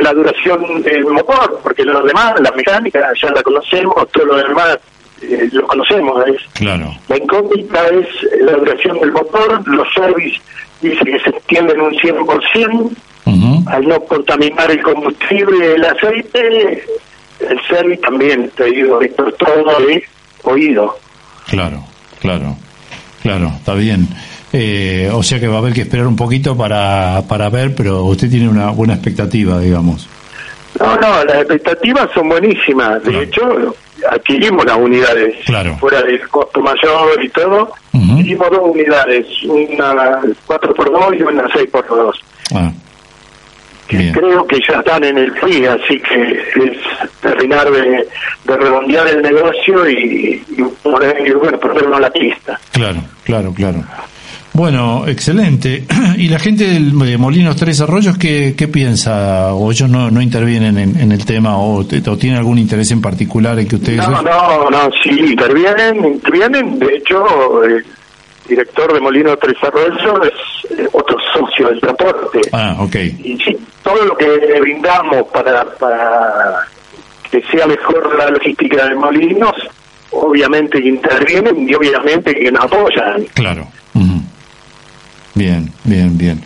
[0.00, 4.78] la duración del motor, porque lo demás, la mecánica, ya la conocemos, todo lo demás
[5.22, 6.24] eh, lo conocemos.
[6.28, 6.94] Es, Claro.
[7.08, 8.06] la incógnita es
[8.42, 10.40] la duración del motor, los service
[10.80, 12.90] dice que se extienden un 100%,
[13.24, 13.64] Ujú.
[13.68, 16.84] al no contaminar el combustible, el aceite,
[17.40, 20.04] el service también, te digo, esto es todo de
[20.44, 20.96] oído.
[21.48, 21.84] Claro,
[22.20, 22.56] claro,
[23.22, 24.08] claro, está bien.
[24.52, 28.04] Eh, o sea que va a haber que esperar un poquito para, para ver, pero
[28.04, 30.08] usted tiene una buena expectativa, digamos.
[30.78, 33.02] No, no, las expectativas son buenísimas.
[33.02, 33.74] De hecho,
[34.10, 35.36] adquirimos las unidades.
[35.44, 35.76] Claro.
[35.78, 42.12] Fuera del costo mayor y todo, adquirimos dos unidades, una 4x2 y una 6x2.
[42.54, 42.72] Ah.
[43.88, 46.78] Creo que ya están en el free, así que es
[47.20, 48.06] terminar de,
[48.46, 50.42] redondear el negocio y,
[50.82, 52.58] poner, bueno, ponerlo a la pista.
[52.72, 53.84] Claro, claro, claro.
[54.52, 55.84] Bueno, excelente.
[56.16, 59.52] ¿Y la gente de Molinos Tres Arroyos qué, qué piensa?
[59.52, 63.58] ¿O ellos no, no intervienen en, el tema o, o, tienen algún interés en particular
[63.58, 64.08] en que ustedes...
[64.08, 66.78] No, no, no, sí, intervienen, intervienen.
[66.78, 67.84] De hecho, el
[68.48, 72.40] director de Molinos Tres Arroyos es eh, otro socio del transporte.
[72.52, 72.94] Ah, ok.
[72.94, 76.66] Y sí, todo lo que brindamos para, para
[77.30, 79.54] que sea mejor la logística de Molinos,
[80.10, 83.24] obviamente que intervienen y obviamente que nos apoyan.
[83.34, 83.66] Claro.
[85.36, 86.40] Bien, bien, bien.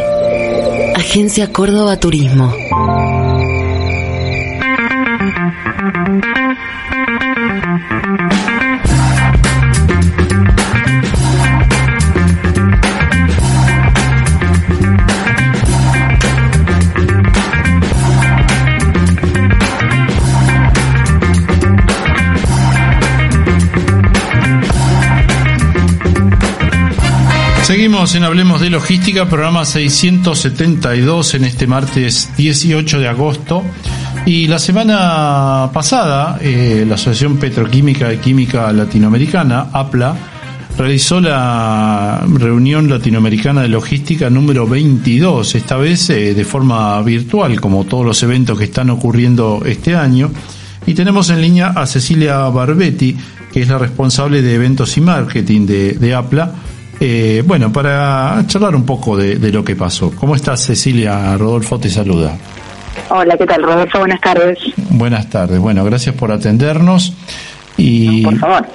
[0.97, 2.55] Agencia Córdoba Turismo.
[27.71, 33.63] Seguimos en Hablemos de Logística, programa 672 en este martes 18 de agosto.
[34.27, 40.17] Y la semana pasada, eh, la Asociación Petroquímica y Química Latinoamericana, APLA,
[40.79, 47.85] realizó la reunión latinoamericana de logística número 22, esta vez eh, de forma virtual, como
[47.85, 50.31] todos los eventos que están ocurriendo este año.
[50.87, 53.17] Y tenemos en línea a Cecilia Barbetti,
[53.53, 56.55] que es la responsable de eventos y marketing de, de APLA
[57.03, 60.11] eh, bueno, para charlar un poco de, lo que pasó.
[60.11, 61.35] ¿Cómo estás, Cecilia?
[61.39, 62.37] Rodolfo te saluda.
[63.11, 63.99] Hola, ¿qué tal, Rodolfo?
[63.99, 64.59] Buenas tardes.
[64.89, 65.59] Buenas tardes.
[65.59, 67.13] Bueno, gracias por atendernos.
[67.77, 68.67] Y, por favor.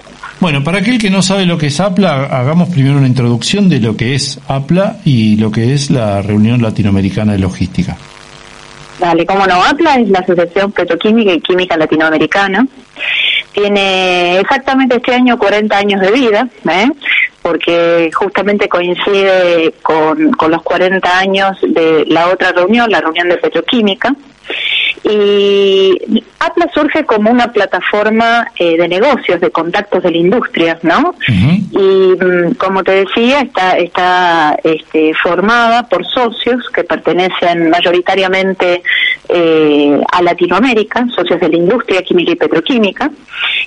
[0.42, 3.80] Bueno, para aquel que no sabe lo que es APLA, hagamos primero una introducción de
[3.80, 7.96] lo que es APLA y lo que es la Reunión Latinoamericana de Logística.
[9.00, 12.68] Dale, cómo no, APLA es la Asociación Petroquímica y Química Latinoamericana.
[13.54, 16.90] Tiene exactamente este año 40 años de vida, ¿eh?
[17.46, 23.38] Porque justamente coincide con, con los 40 años de la otra reunión, la reunión de
[23.38, 24.16] petroquímica.
[25.08, 31.14] Y Atlas surge como una plataforma eh, de negocios, de contactos de la industria, ¿no?
[31.28, 38.82] Y mm, como te decía, está, está este, formada por socios que pertenecen mayoritariamente
[39.30, 43.12] eh, a Latinoamérica, socios de la industria química y petroquímica,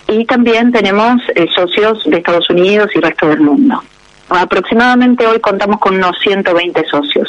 [0.08, 3.80] y también tenemos eh, socios de Estados Unidos y resto del mundo.
[4.28, 7.28] Aproximadamente hoy contamos con unos 120 socios.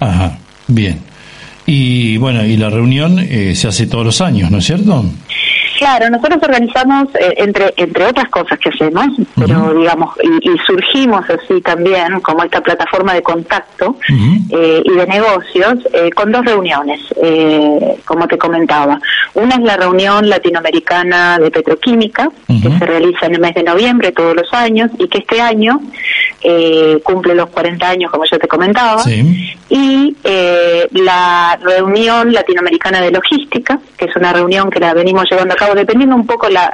[0.00, 0.98] Ajá, bien.
[1.70, 5.04] Y bueno, y la reunión eh, se hace todos los años, ¿no es cierto?
[5.78, 9.06] Claro, nosotros organizamos, eh, entre entre otras cosas que hacemos,
[9.36, 10.12] pero digamos,
[10.42, 13.94] y, surgimos así también, como esta plataforma de contacto
[14.50, 17.00] eh, y de negocios, eh, con dos reuniones,
[18.04, 18.98] como te comentaba.
[19.34, 24.10] Una es la reunión latinoamericana de petroquímica, que se realiza en el mes de noviembre
[24.10, 25.80] todos los años, y que este año
[27.04, 29.02] cumple los 40 años, como yo te comentaba.
[29.68, 30.16] Y
[30.90, 35.67] la reunión latinoamericana de logística, que es una reunión que la venimos llevando a cabo
[35.74, 36.72] dependiendo un poco la,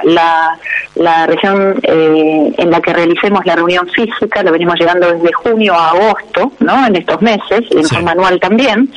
[0.95, 5.73] la, región eh, en la que realicemos la reunión física, lo venimos llegando desde junio
[5.73, 6.87] a agosto, ¿no?
[6.87, 8.89] En estos meses, en forma anual también.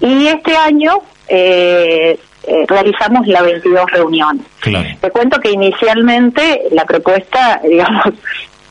[0.00, 4.40] Y este año eh, eh, realizamos la 22 reunión.
[5.00, 8.06] Te cuento que inicialmente la propuesta, digamos,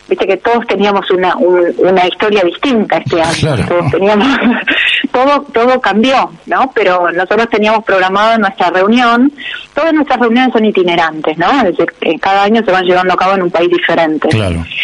[0.08, 4.28] viste que todos teníamos una, una historia distinta este año, todos teníamos,
[5.14, 6.72] todo, todo cambió, ¿no?
[6.74, 9.32] Pero nosotros teníamos programado nuestra reunión,
[9.74, 11.48] todas nuestras reuniones son itinerantes, ¿no?
[11.62, 14.30] Es decir, cada año se van llevando a cabo en un país diferente.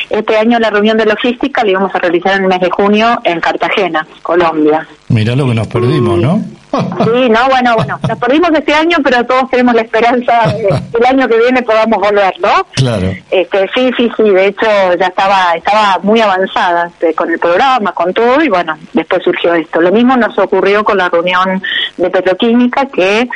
[0.10, 3.20] Este año la reunión de logística la íbamos a realizar en el mes de junio
[3.24, 4.88] en Cartagena, Colombia.
[5.10, 6.44] Mirá lo que nos perdimos, ¿no?
[6.72, 10.98] Sí, no, bueno, bueno, nos perdimos este año, pero todos tenemos la esperanza de que
[11.00, 12.66] el año que viene podamos volver, ¿no?
[12.74, 13.12] Claro.
[13.32, 14.68] Este, sí, sí, sí, de hecho
[15.00, 19.56] ya estaba estaba muy avanzada este, con el programa, con todo, y bueno, después surgió
[19.56, 19.82] esto.
[19.82, 21.62] Lo mismo nos ocurrió con la reunión
[21.98, 23.28] de petroquímica que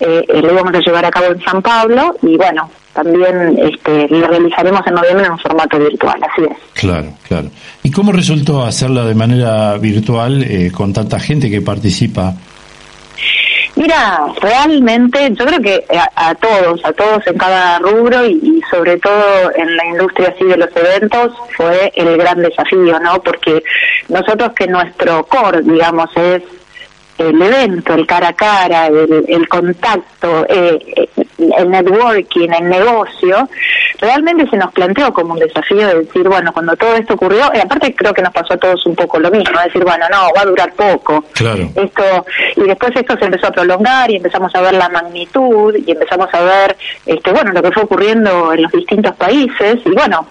[0.00, 4.26] eh, lo íbamos a llevar a cabo en San Pablo, y bueno, también este, lo
[4.26, 6.56] realizaremos en noviembre en un formato virtual, así es.
[6.74, 7.48] Claro, claro.
[7.82, 12.34] ¿Y cómo resultó hacerla de manera virtual eh, con tanta gente que participa?
[13.74, 19.50] Mira, realmente yo creo que a, todos, a todos en cada rubro y, sobre todo
[19.56, 23.22] en la industria así de los eventos fue el gran desafío, ¿no?
[23.22, 23.62] Porque
[24.08, 26.42] nosotros que nuestro core, digamos, es
[27.18, 31.08] el evento, el cara a cara, el, contacto, eh, eh,
[31.56, 33.48] el networking, el negocio,
[33.98, 37.58] realmente se nos planteó como un desafío de decir, bueno, cuando todo esto ocurrió, y
[37.58, 40.42] aparte creo que nos pasó a todos un poco lo mismo, decir, bueno, no, va
[40.42, 41.24] a durar poco.
[41.32, 41.68] Claro.
[41.74, 45.90] Esto, y después esto se empezó a prolongar y empezamos a ver la magnitud y
[45.90, 50.26] empezamos a ver, este, bueno, lo que fue ocurriendo en los distintos países y bueno,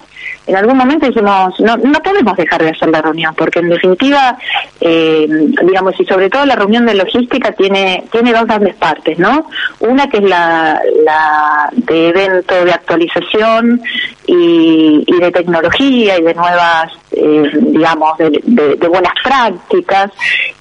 [0.52, 4.38] en algún momento dijimos, no, no podemos dejar de hacer la reunión, porque en definitiva,
[4.82, 5.26] eh,
[5.64, 9.48] digamos, y sobre todo la reunión de logística tiene, tiene dos grandes partes, ¿no?
[9.80, 13.82] Una que es la, la de evento de actualización
[14.28, 18.42] y, y de tecnología y de nuevas, eh, digamos, de,
[18.78, 20.12] de, buenas prácticas,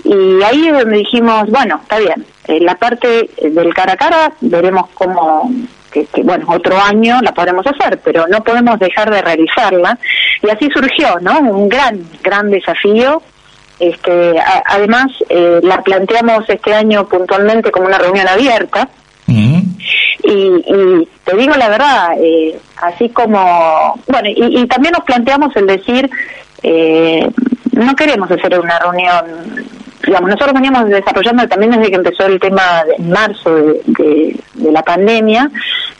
[0.05, 4.33] y ahí es donde dijimos, bueno, está bien, en la parte del cara a cara
[4.41, 5.51] veremos cómo
[5.91, 9.99] que, bueno, otro año la podremos hacer, pero no podemos dejar de realizarla.
[10.43, 11.41] Y así surgió, ¿no?
[11.41, 13.23] Un gran, gran desafío.
[13.79, 14.37] Este,
[14.67, 18.89] además, eh, la planteamos este año puntualmente como una reunión abierta.
[19.27, 26.11] y, te digo la verdad, eh, así como, bueno, y, también nos planteamos el decir,
[26.63, 27.27] eh,
[27.73, 29.25] no queremos hacer una reunión
[30.05, 32.63] digamos, nosotros veníamos desarrollando también desde que empezó el tema
[32.97, 35.51] en marzo de, la pandemia,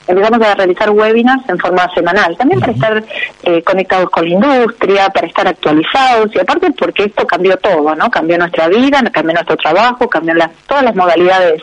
[0.07, 3.05] empezamos a realizar webinars en forma semanal, también para estar
[3.43, 8.11] eh, conectados con la industria, para estar actualizados y aparte porque esto cambió todo, ¿no?
[8.11, 11.63] Cambió nuestra vida, cambió nuestro trabajo, cambió las, todas las modalidades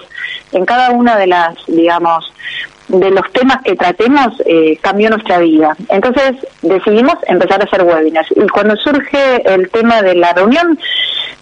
[0.51, 2.33] en cada una de las, digamos,
[2.87, 5.75] de los temas que tratemos eh, cambió nuestra vida.
[5.89, 8.31] Entonces decidimos empezar a hacer webinars.
[8.35, 10.79] Y cuando surge el tema de la reunión,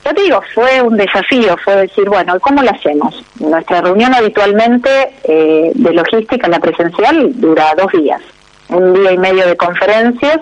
[0.04, 3.24] ya te digo, fue un desafío, fue decir, bueno, ¿cómo lo hacemos?
[3.40, 4.90] Nuestra reunión habitualmente
[5.24, 8.22] eh, de logística, la presencial, dura dos días.
[8.70, 10.40] Un día y medio de conferencias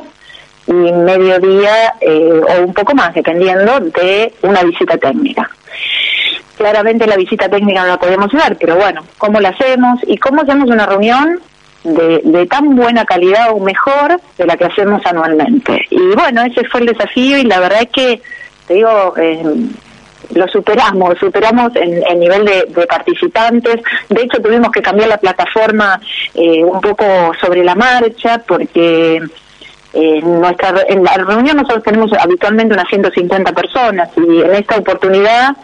[0.67, 5.49] y medio día eh, o un poco más, dependiendo de una visita técnica.
[6.57, 9.99] Claramente la visita técnica no la podemos dar, pero bueno, ¿cómo la hacemos?
[10.05, 11.39] ¿Y cómo hacemos una reunión
[11.83, 15.85] de, de, tan buena calidad o mejor de la que hacemos anualmente?
[15.89, 18.21] Y bueno, ese fue el desafío y la verdad es que,
[18.67, 19.43] te digo, eh,
[20.33, 23.81] lo superamos, superamos en, el nivel de, participantes.
[24.09, 25.99] De hecho, tuvimos que cambiar la plataforma
[26.33, 27.05] eh, un poco
[27.39, 29.21] sobre la marcha porque
[29.93, 35.55] en, nuestra, en la reunión nosotros tenemos habitualmente unas 150 personas y en esta oportunidad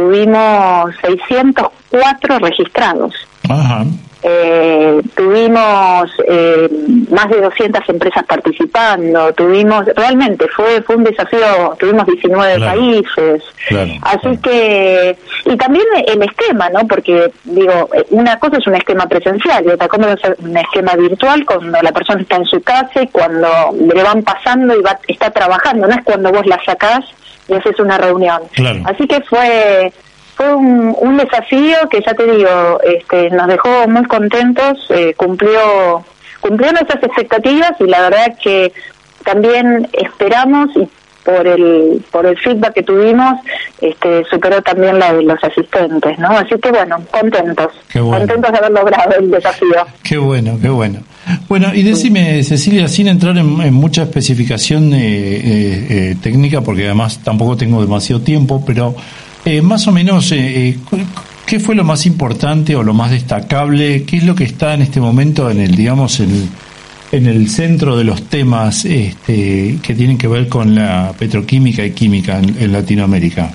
[0.00, 3.14] tuvimos 604 registrados.
[3.48, 3.84] Ajá.
[4.22, 6.68] Eh, tuvimos eh,
[7.10, 13.42] más de 200 empresas participando, tuvimos, realmente fue fue un desafío, tuvimos 19 países,
[14.02, 16.86] así que, y también el esquema, ¿no?
[16.86, 21.46] Porque, digo, una cosa es un esquema presencial y otra cosa es un esquema virtual
[21.46, 25.30] cuando la persona está en su casa y cuando le van pasando y va, está
[25.30, 27.06] trabajando, no es cuando vos la sacás
[27.50, 28.42] y haces una reunión.
[28.86, 29.92] Así que fue
[30.40, 36.02] fue un, desafío que ya te digo, este, nos dejó muy contentos, eh, cumplió,
[36.40, 38.72] cumplió nuestras expectativas y la verdad que
[39.22, 40.88] también esperamos y
[41.24, 43.40] por el por el feedback que tuvimos
[43.80, 47.72] este superó también la de los asistentes no así que bueno contentos.
[47.92, 49.86] Contentos de haber logrado el desafío.
[50.02, 51.00] Qué bueno qué bueno.
[51.48, 57.56] Bueno y decime Cecilia sin entrar en, mucha especificación eh, eh, técnica porque además tampoco
[57.56, 58.94] tengo demasiado tiempo pero
[59.44, 60.78] eh, más o menos, eh, eh,
[61.46, 64.04] ¿qué fue lo más importante o lo más destacable?
[64.04, 66.50] ¿Qué es lo que está en este momento en el, digamos, en,
[67.12, 71.90] en el centro de los temas este, que tienen que ver con la petroquímica y
[71.90, 73.52] química en Latinoamérica?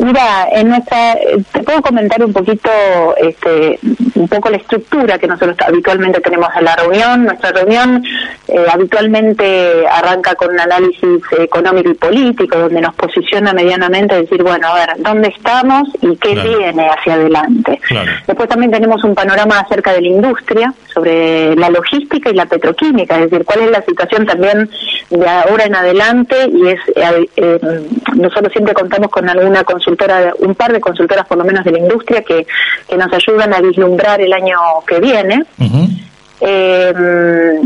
[0.00, 1.14] Mira, en nuestra,
[1.52, 2.70] te puedo comentar un poquito,
[3.18, 3.78] este,
[4.14, 7.24] un poco la estructura que nosotros habitualmente tenemos en la reunión.
[7.24, 8.02] Nuestra reunión
[8.48, 14.42] eh, habitualmente arranca con un análisis económico y político, donde nos posiciona medianamente a decir,
[14.42, 17.78] bueno, a ver, ¿dónde estamos y qué viene hacia adelante?
[18.26, 23.16] Después también tenemos un panorama acerca de la industria, sobre la logística y la petroquímica,
[23.16, 24.68] es decir, cuál es la situación también
[25.10, 27.60] de ahora en adelante y es, eh, eh,
[28.16, 29.89] nosotros siempre contamos con alguna consulta
[30.38, 32.46] un par de consultoras por lo menos de la industria que,
[32.88, 35.44] que nos ayudan a vislumbrar el año que viene.
[36.40, 37.60] Eh,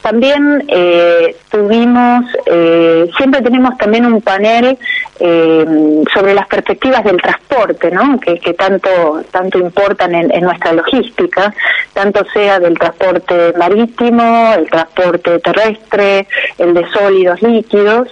[0.00, 4.78] también eh, tuvimos, eh, siempre tenemos también un panel
[5.18, 8.20] sobre las perspectivas del transporte, ¿no?
[8.20, 8.90] Que, tanto
[9.30, 11.52] tanto importan en, en, nuestra logística,
[11.94, 18.08] tanto sea del transporte marítimo, el transporte terrestre, el de sólidos líquidos.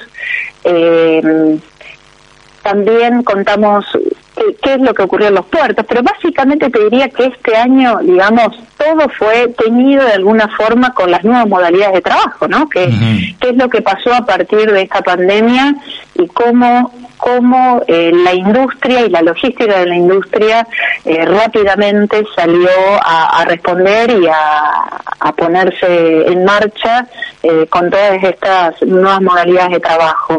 [2.65, 3.85] También contamos
[4.63, 7.99] qué, es lo que ocurrió en los puertos, pero básicamente te diría que este año,
[8.03, 12.69] digamos, todo fue teñido de alguna forma con las nuevas modalidades de trabajo, ¿no?
[12.69, 12.89] Que,
[13.41, 15.77] ¿Qué es lo que pasó a partir de esta pandemia
[16.15, 16.93] y cómo
[17.25, 20.67] cómo eh, la industria y la logística de la industria
[21.07, 22.69] eh, rápidamente salió
[23.03, 27.07] a, responder y a, ponerse en marcha
[27.43, 30.39] eh, con todas estas nuevas modalidades de trabajo.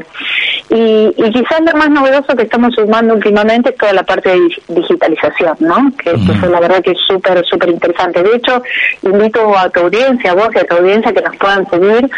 [0.70, 5.58] Y, quizás lo más novedoso que estamos sumando últimamente es toda la parte de digitalización,
[5.60, 5.92] ¿no?
[5.96, 8.24] Que, es la verdad que es súper, súper interesante.
[8.24, 8.64] De hecho,
[9.04, 12.10] invito a tu audiencia, a vos y a tu audiencia que nos puedan seguir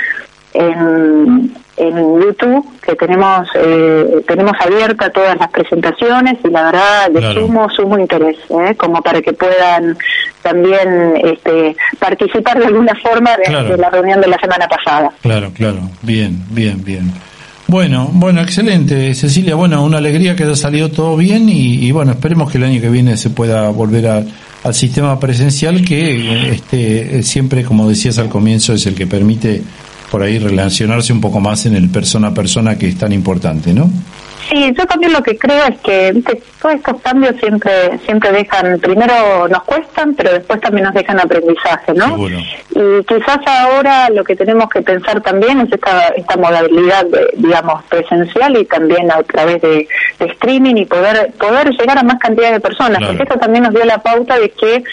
[0.54, 7.34] en, en YouTube, que tenemos eh, tenemos abierta todas las presentaciones y la verdad le
[7.34, 8.74] sumo sumo interés, ¿eh?
[8.78, 9.98] como para que puedan
[10.42, 15.12] también este, participar de alguna forma de, la reunión de la semana pasada.
[15.22, 17.12] Claro, claro, bien, bien, bien.
[17.68, 19.56] Bueno, bueno, excelente, Cecilia.
[19.56, 22.90] Bueno, una alegría que haya salido todo bien y, bueno, esperemos que el año que
[22.90, 28.86] viene se pueda volver al sistema presencial que este, siempre, como decías al comienzo, es
[28.86, 29.62] el que permite
[30.10, 33.74] por ahí relacionarse un poco más en el persona a persona que es tan importante,
[33.74, 33.92] ¿no?
[34.50, 36.22] Sí, yo también lo que creo es que
[36.62, 41.94] todos estos cambios siempre siempre dejan, primero nos cuestan, pero después también nos dejan aprendizaje,
[41.94, 42.18] ¿no?
[42.18, 48.58] Y quizás ahora lo que tenemos que pensar también es esta, esta modalidad, digamos, presencial
[48.58, 49.88] y también a través de,
[50.20, 53.86] streaming y poder poder llegar a más cantidad de personas, porque esto también nos dio
[53.86, 54.84] la pauta de que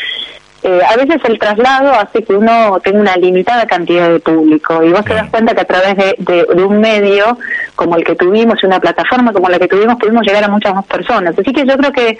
[0.64, 4.92] eh, a veces el traslado hace que uno tenga una limitada cantidad de público y
[4.92, 7.36] vos te das cuenta que a través de, un medio
[7.74, 10.84] como el que tuvimos, una plataforma como la que tuvimos, pudimos llegar a muchas más
[10.86, 11.34] personas.
[11.38, 12.18] Así que yo creo que,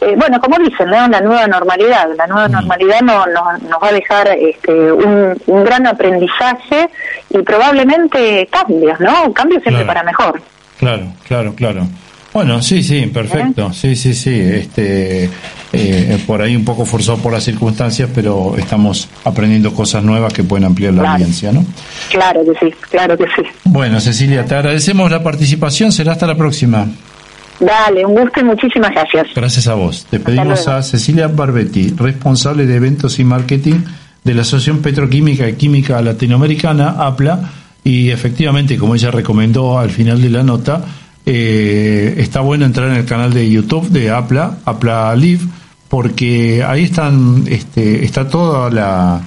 [0.00, 1.08] eh, bueno, como dicen, ¿no?
[1.08, 6.88] la nueva normalidad, la nueva normalidad no, nos va a dejar este, un, gran aprendizaje
[7.30, 9.32] y probablemente cambios, ¿no?
[9.32, 10.40] Cambios siempre para mejor.
[10.78, 11.86] Claro, claro, claro.
[12.32, 13.72] Bueno, sí, sí, perfecto.
[13.72, 14.30] Sí, sí, sí.
[14.30, 15.28] Este,
[15.72, 20.44] eh, por ahí un poco forzado por las circunstancias, pero estamos aprendiendo cosas nuevas que
[20.44, 21.64] pueden ampliar la audiencia, ¿no?
[22.10, 23.42] Claro que sí, claro que sí.
[23.64, 25.90] Bueno, Cecilia, te agradecemos la participación.
[25.90, 26.86] Será hasta la próxima.
[27.58, 29.28] Dale, un gusto y muchísimas gracias.
[29.34, 30.06] Gracias a vos.
[30.08, 33.82] Te pedimos a Cecilia Barbetti, responsable de eventos y marketing
[34.24, 37.50] de la Asociación Petroquímica y Química Latinoamericana, APLA,
[37.84, 40.82] y efectivamente, como ella recomendó al final de la nota,
[41.26, 45.42] eh, está bueno entrar en el canal de YouTube de Apla, Apla Live,
[45.88, 49.20] porque ahí están, este, está toda la,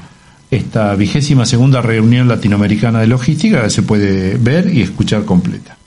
[0.50, 5.78] esta vigésima segunda reunión latinoamericana de logística, se puede ver y escuchar completa.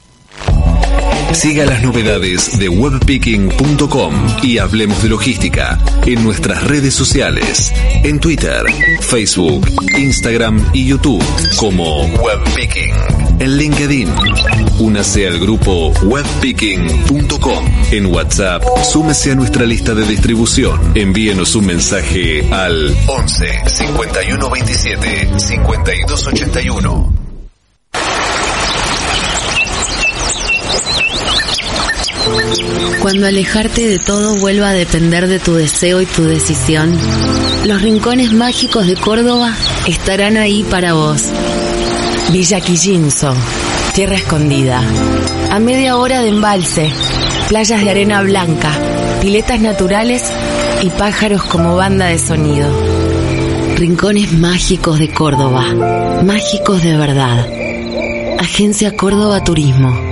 [1.33, 7.72] Siga las novedades de webpicking.com y Hablemos de Logística en nuestras redes sociales,
[8.05, 8.62] en Twitter,
[9.01, 9.68] Facebook,
[9.99, 11.22] Instagram y YouTube
[11.57, 12.95] como Webpicking,
[13.39, 14.09] en LinkedIn.
[14.79, 17.64] Únase al grupo webpicking.com.
[17.91, 20.93] En WhatsApp, súmese a nuestra lista de distribución.
[20.95, 27.16] Envíenos un mensaje al 11 51 27 52 81.
[33.01, 36.97] Cuando alejarte de todo vuelva a depender de tu deseo y tu decisión,
[37.64, 39.55] los rincones mágicos de Córdoba
[39.87, 41.22] estarán ahí para vos.
[42.33, 43.35] Villa Quillinzo,
[43.95, 44.83] tierra escondida.
[45.51, 46.91] A media hora de embalse,
[47.49, 48.72] playas de arena blanca,
[49.20, 50.24] piletas naturales
[50.83, 52.68] y pájaros como banda de sonido.
[53.77, 55.64] Rincones mágicos de Córdoba,
[56.24, 57.47] mágicos de verdad.
[58.39, 60.05] Agencia Córdoba Turismo.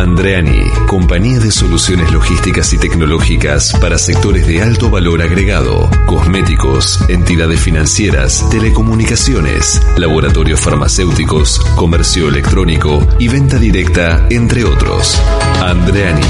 [0.00, 7.60] Andreani, compañía de soluciones logísticas y tecnológicas para sectores de alto valor agregado, cosméticos, entidades
[7.60, 15.20] financieras, telecomunicaciones, laboratorios farmacéuticos, comercio electrónico y venta directa, entre otros.
[15.60, 16.22] Andreani,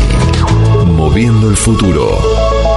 [0.86, 2.69] moviendo el futuro.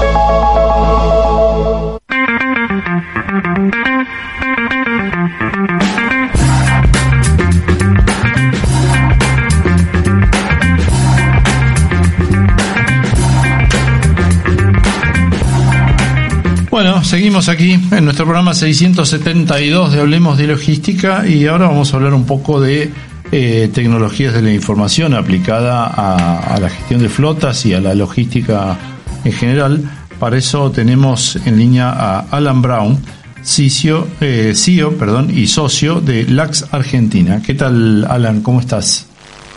[17.14, 22.16] Seguimos aquí en nuestro programa 672 de Hablemos de Logística y ahora vamos a hablar
[22.16, 22.90] un poco de
[23.32, 28.76] eh, tecnologías de la información aplicada a, la gestión de flotas y a la logística
[29.24, 29.84] en general.
[30.18, 32.98] Para eso tenemos en línea a Alan Brown,
[33.44, 37.44] CEO, eh, CEO perdón, y socio de LAX Argentina.
[37.46, 38.42] ¿Qué tal, Alan?
[38.42, 39.06] ¿Cómo estás?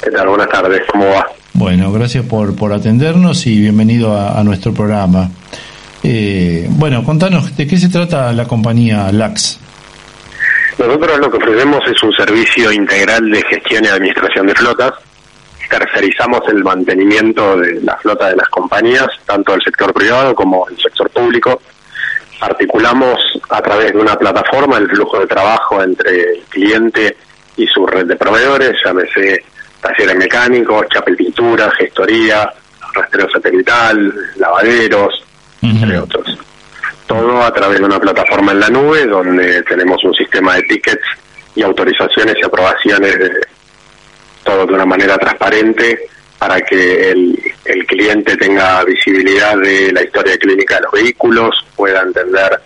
[0.04, 0.28] ¿Qué tal?
[0.28, 0.82] Buenas tardes.
[0.92, 1.26] ¿Cómo va?
[1.54, 5.30] Bueno, gracias por, por atendernos y bienvenido a nuestro programa.
[6.09, 9.59] Eh, bueno, contanos, ¿de qué se trata la compañía LAX?
[10.78, 14.92] Nosotros lo que ofrecemos es un servicio integral de gestión y administración de flotas.
[15.68, 20.78] Tercerizamos el mantenimiento de la flota de las compañías, tanto del sector privado como del
[20.80, 21.61] sector público.
[22.40, 23.18] Articulamos
[23.50, 27.16] a través de una plataforma el flujo de trabajo entre el cliente
[27.57, 29.42] y su red de proveedores, llámese
[29.80, 32.48] talleres mecánicos, chapel pintura, gestoría,
[32.94, 35.26] rastreo satelital, lavaderos,
[35.70, 36.38] entre otros.
[37.06, 41.06] Todo a través de una plataforma en la nube donde tenemos un sistema de tickets
[41.54, 43.30] y autorizaciones y aprobaciones, de,
[44.44, 46.00] todo de una manera transparente
[46.38, 52.02] para que el, el cliente tenga visibilidad de la historia clínica de los vehículos, pueda
[52.02, 52.60] entender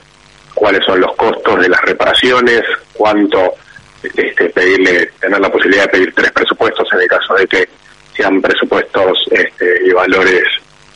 [0.55, 3.55] cuáles son los costos de las reparaciones, cuánto
[4.03, 7.69] este, pedirle, tener la posibilidad de pedir tres presupuestos en el caso de que
[8.17, 10.45] sean presupuestos este, y valores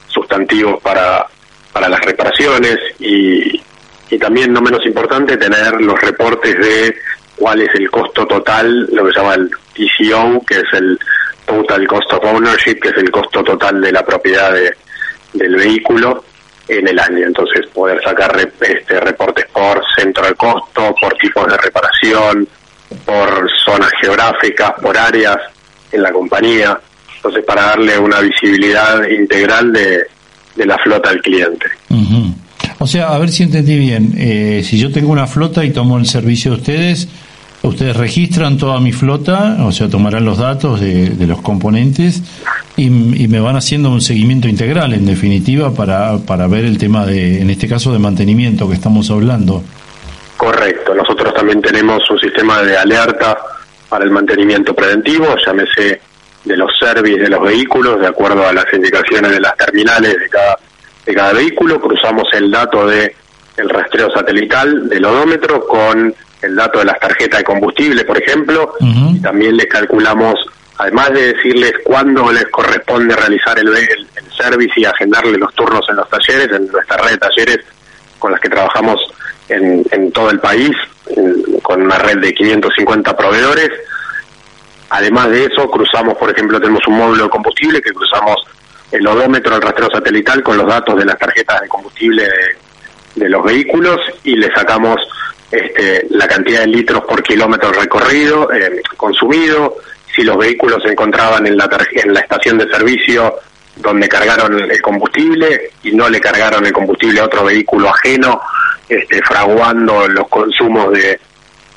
[0.08, 1.26] sustantivos para
[1.74, 3.60] para las reparaciones y,
[4.08, 6.96] y también, no menos importante, tener los reportes de
[7.36, 10.96] cuál es el costo total, lo que se llama el TCO, que es el
[11.44, 14.72] Total Cost of Ownership, que es el costo total de la propiedad de,
[15.32, 16.24] del vehículo
[16.68, 17.26] en el año.
[17.26, 22.48] Entonces, poder sacar este, reportes por centro de costo, por tipos de reparación,
[23.04, 25.38] por zonas geográficas, por áreas
[25.90, 26.78] en la compañía.
[27.16, 30.06] Entonces, para darle una visibilidad integral de,
[30.56, 31.66] de la flota al cliente.
[32.78, 35.98] O sea, a ver si entendí bien, eh, si yo tengo una flota y tomo
[35.98, 37.08] el servicio de ustedes,
[37.62, 42.22] ustedes registran toda mi flota, o sea, tomarán los datos de, los componentes
[42.76, 47.40] y, me van haciendo un seguimiento integral, en definitiva, para, para ver el tema de,
[47.40, 49.62] en este caso, de mantenimiento que estamos hablando.
[50.36, 53.38] Correcto, nosotros también tenemos un sistema de alerta
[53.88, 56.00] para el mantenimiento preventivo, llámese
[56.44, 60.28] de los servicios de los vehículos, de acuerdo a las indicaciones de las terminales de
[60.28, 60.58] cada,
[61.06, 63.14] de cada vehículo, cruzamos el dato de
[63.56, 68.74] el rastreo satelital del odómetro con el dato de las tarjetas de combustible, por ejemplo,
[68.80, 70.34] y también les calculamos,
[70.78, 75.96] además de decirles cuándo les corresponde realizar el, el, service y agendarle los turnos en
[75.96, 77.58] los talleres, en nuestra red de talleres
[78.18, 79.00] con las que trabajamos
[79.48, 80.72] en, en todo el país,
[81.62, 83.70] con una red de 550 proveedores.
[84.94, 88.36] Además de eso, cruzamos, por ejemplo, tenemos un módulo de combustible que cruzamos
[88.92, 92.28] el odómetro, el rastreo satelital con los datos de las tarjetas de combustible
[93.16, 95.00] de, los vehículos y le sacamos
[95.50, 99.78] este, la cantidad de litros por kilómetro recorrido, eh, consumido,
[100.14, 103.34] si los vehículos se encontraban en la, en la estación de servicio
[103.74, 108.40] donde cargaron el combustible y no le cargaron el combustible a otro vehículo ajeno,
[108.88, 111.18] este, fraguando los consumos de,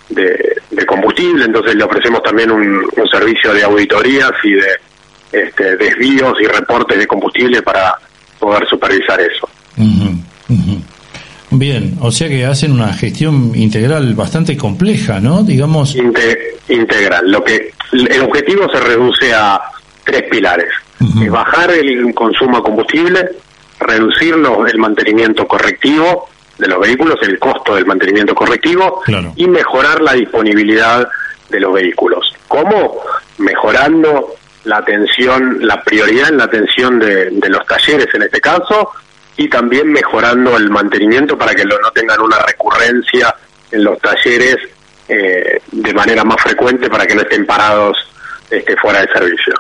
[0.10, 1.45] de, combustible.
[1.45, 4.68] Entonces le ofrecemos también un, un servicio de auditorías y de
[5.32, 7.95] este, desvíos y reportes de combustible para
[8.39, 9.47] poder supervisar eso.
[11.49, 15.43] Bien, o sea que hacen una gestión integral bastante compleja, ¿no?
[15.43, 15.95] Digamos.
[16.68, 17.32] integral.
[17.32, 19.60] Lo que el objetivo se reduce a
[20.03, 20.70] tres pilares:
[21.30, 23.30] bajar el consumo de combustible,
[23.80, 29.01] reducir el mantenimiento correctivo de los vehículos, el costo del mantenimiento correctivo
[29.36, 31.08] y mejorar la disponibilidad
[31.49, 32.34] de los vehículos.
[32.47, 33.01] ¿Cómo?
[33.38, 38.91] Mejorando la atención, la prioridad en la atención de, los talleres en este caso,
[39.38, 43.34] y también mejorando el mantenimiento para que no tengan una recurrencia
[43.72, 44.58] en los talleres
[45.08, 47.95] eh, de manera más frecuente para que no estén parados
[48.49, 49.53] este, fuera de servicio.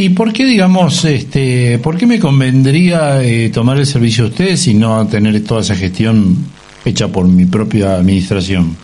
[0.00, 4.66] ¿Y por qué, digamos, este, por qué me convendría eh, tomar el servicio de ustedes
[4.66, 6.38] y no tener toda esa gestión
[6.86, 8.74] hecha por mi propia administración?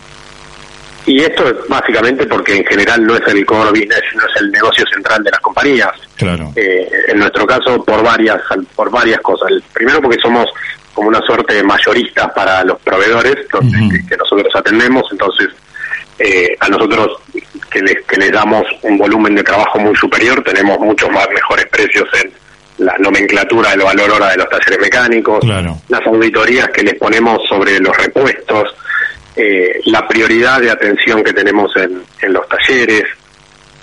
[1.07, 4.51] Y esto es básicamente porque en general no es el core business, no es el
[4.51, 5.89] negocio central de las compañías.
[6.17, 6.53] Claro.
[6.55, 8.39] Eh, en nuestro caso, por varias,
[8.75, 9.49] por varias cosas.
[9.73, 10.45] Primero porque somos
[10.93, 13.37] como una suerte de mayoristas para los proveedores
[14.07, 15.47] que, nosotros atendemos, entonces
[16.19, 17.09] eh, a nosotros
[17.77, 21.65] que les, que les damos un volumen de trabajo muy superior, tenemos muchos más mejores
[21.67, 22.31] precios en
[22.85, 27.79] la nomenclatura del valor hora de los talleres mecánicos, las auditorías que les ponemos sobre
[27.79, 28.75] los repuestos,
[29.35, 33.03] eh, la prioridad de atención que tenemos en, los talleres.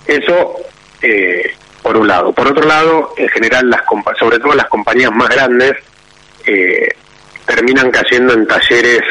[0.07, 0.57] Eso,
[1.03, 2.33] eh, por un lado.
[2.33, 3.83] Por otro lado, en general, las
[4.19, 5.73] sobre todo las compañías más grandes
[6.47, 6.89] eh,
[7.47, 9.03] terminan cayendo en talleres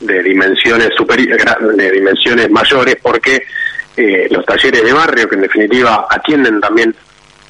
[0.00, 0.90] de dimensiones
[1.76, 3.44] de dimensiones mayores porque
[3.96, 6.94] los talleres de barrio que en definitiva atienden también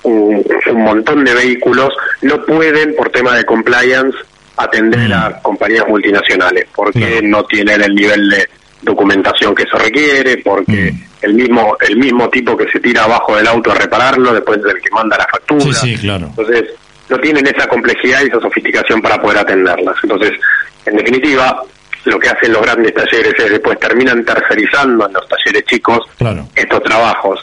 [0.03, 4.19] un, un, montón de vehículos no pueden por tema de compliance
[4.57, 5.13] atender mm.
[5.13, 8.49] a compañías multinacionales, porque no tienen el nivel de
[8.83, 11.05] documentación que se requiere, porque mm.
[11.23, 14.75] el mismo el mismo tipo que se tira abajo del auto a repararlo, después es
[14.75, 15.73] el que manda la factura.
[15.73, 16.27] Sí, claro.
[16.27, 16.65] Entonces,
[17.09, 19.97] no tienen esa complejidad y esa sofisticación para poder atenderlas.
[20.03, 20.33] Entonces,
[20.87, 21.63] en definitiva,
[22.05, 26.01] lo que hacen los grandes talleres es después terminan tercerizando en los talleres chicos
[26.55, 27.41] estos trabajos.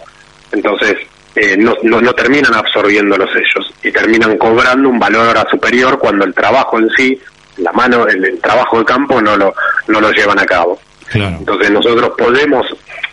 [0.51, 0.95] Entonces,
[1.35, 6.25] eh, no, no, terminan absorbiendo los sellos y terminan cobrando un valor ahora superior cuando
[6.25, 7.19] el trabajo en sí,
[7.57, 9.53] la mano, el, trabajo de campo no lo,
[9.87, 10.79] no lo llevan a cabo.
[11.13, 12.65] Entonces nosotros podemos,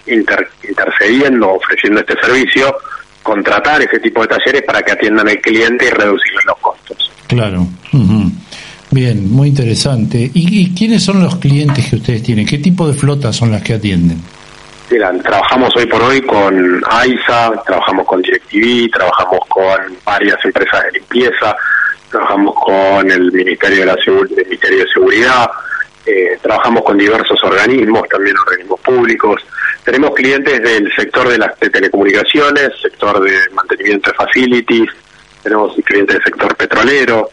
[0.07, 2.77] intercediendo, ofreciendo este servicio,
[3.23, 7.11] contratar ese tipo de talleres para que atiendan al cliente y reducirle los costos.
[7.27, 7.67] Claro.
[8.91, 10.31] Bien, muy interesante.
[10.33, 12.47] ¿Y, ¿Y quiénes son los clientes que ustedes tienen?
[12.47, 14.23] ¿Qué tipo de flotas son las que atienden?
[15.23, 21.57] trabajamos hoy por hoy con AISA, trabajamos con DirecTV, trabajamos con varias empresas de limpieza,
[22.11, 23.97] trabajamos con el Ministerio de, la
[24.45, 25.51] Ministerio de Seguridad,
[26.07, 29.43] eh, trabajamos con diversos organismos, también organismos públicos.
[29.85, 34.89] Tenemos clientes del sector de las telecomunicaciones, sector de mantenimiento de facilities,
[35.43, 37.29] tenemos clientes del sector petrolero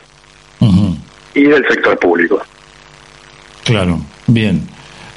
[1.33, 2.41] y del sector público.
[3.63, 4.67] Claro, bien.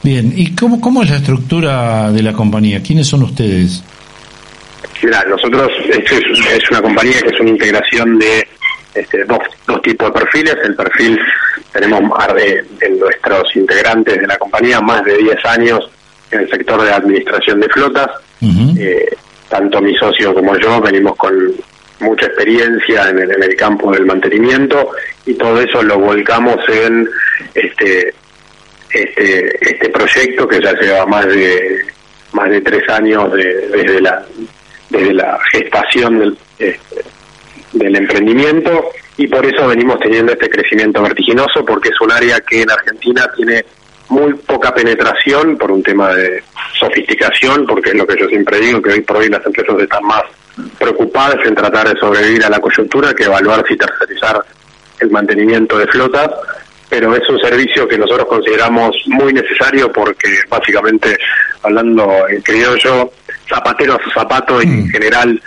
[0.02, 2.80] Bien, ¿y cómo, cómo es la estructura de la compañía?
[2.80, 3.82] ¿Quiénes son ustedes?
[5.02, 8.46] Mira, nosotros, es, una compañía que es una integración de
[8.94, 10.54] este, dos, dos tipos de perfiles.
[10.64, 11.18] El perfil,
[11.72, 15.90] tenemos de, de nuestros integrantes de la compañía más de 10 años
[16.30, 18.08] en el sector de administración de flotas.
[18.78, 19.08] Eh,
[19.48, 21.34] tanto mi socio como yo venimos con
[22.00, 24.90] mucha experiencia en el, en el campo del mantenimiento
[25.24, 27.08] y todo eso lo volcamos en
[27.54, 28.14] este
[28.90, 31.84] este, este proyecto que ya lleva más de
[32.32, 34.24] más de tres años desde la
[34.90, 37.02] desde la gestación del, este,
[37.72, 42.62] del emprendimiento y por eso venimos teniendo este crecimiento vertiginoso porque es un área que
[42.62, 43.64] en Argentina tiene
[44.08, 46.42] muy poca penetración por un tema de
[46.78, 50.04] sofisticación, porque es lo que yo siempre digo, que hoy por hoy las empresas están
[50.04, 50.22] más
[50.78, 54.44] preocupadas en tratar de sobrevivir a la coyuntura que evaluar si tercerizar
[55.00, 56.30] el mantenimiento de flotas
[56.88, 61.16] pero es un servicio que nosotros consideramos muy necesario porque básicamente,
[61.62, 63.12] hablando en criollo,
[63.48, 64.90] zapatero a su zapato y en mm.
[64.90, 65.42] general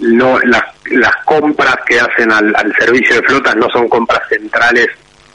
[0.00, 4.86] no las, las compras que hacen al, servicio de flotas no son compras centrales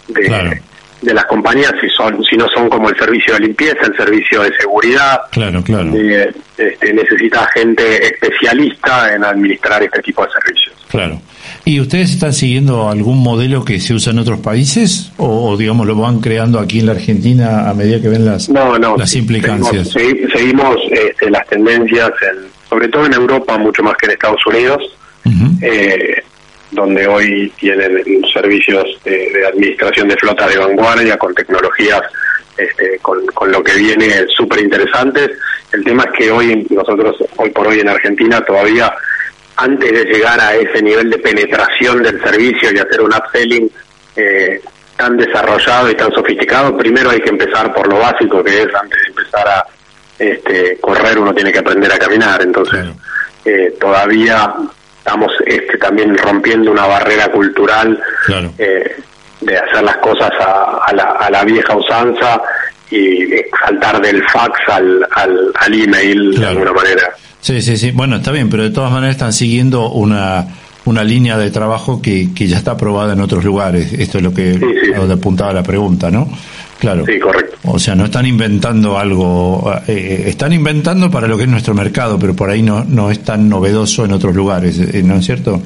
[0.08, 0.62] de,
[1.04, 4.42] de las compañías, si son, si no son como el servicio de limpieza, el servicio
[4.42, 5.22] de seguridad.
[5.32, 5.94] Claro, claro.
[5.96, 10.76] Eh, este, necesita gente especialista en administrar este tipo de servicios.
[10.90, 11.22] Claro.
[11.66, 15.96] ¿Y ustedes están siguiendo algún modelo que se usa en otros países o, digamos lo
[15.96, 19.90] van creando aquí en la Argentina a medida que ven las, las implicancias?
[19.90, 22.12] Seguimos, este, las tendencias,
[22.70, 24.84] sobre todo en Europa, mucho más que en Estados Unidos,
[25.62, 26.22] eh,
[26.74, 32.02] donde hoy tienen servicios de, administración de flotas de vanguardia con tecnologías
[32.58, 35.32] este, con, con, lo que viene súper interesantes.
[35.72, 38.94] El tema es que hoy nosotros, hoy por hoy en Argentina, todavía
[39.56, 43.70] antes de llegar a ese nivel de penetración del servicio y hacer un upselling
[44.16, 44.62] eh,
[44.96, 49.00] tan desarrollado y tan sofisticado, primero hay que empezar por lo básico que es antes
[49.02, 49.66] de empezar a
[50.18, 52.86] este, correr uno tiene que aprender a caminar, entonces
[53.46, 54.54] eh, todavía
[55.04, 58.00] estamos este, también rompiendo una barrera cultural
[58.58, 58.96] eh,
[59.42, 62.42] de hacer las cosas a, la, a la vieja usanza
[62.90, 63.28] y
[63.66, 67.12] saltar del fax al, al, al email de alguna manera.
[67.42, 67.92] Sí, sí, sí.
[67.92, 70.46] Bueno, está bien, pero de todas maneras están siguiendo una,
[70.86, 73.94] una línea de trabajo que, que ya está aprobada en otros lugares.
[73.94, 74.60] Esto es lo que
[75.12, 76.30] apuntaba la pregunta, ¿no?
[76.80, 77.06] Claro.
[77.06, 77.58] Sí, correcto.
[77.64, 82.20] O sea, no están inventando algo, eh, están inventando para lo que es nuestro mercado,
[82.20, 85.62] pero por ahí no, no es tan novedoso en otros lugares, eh, ¿no es cierto?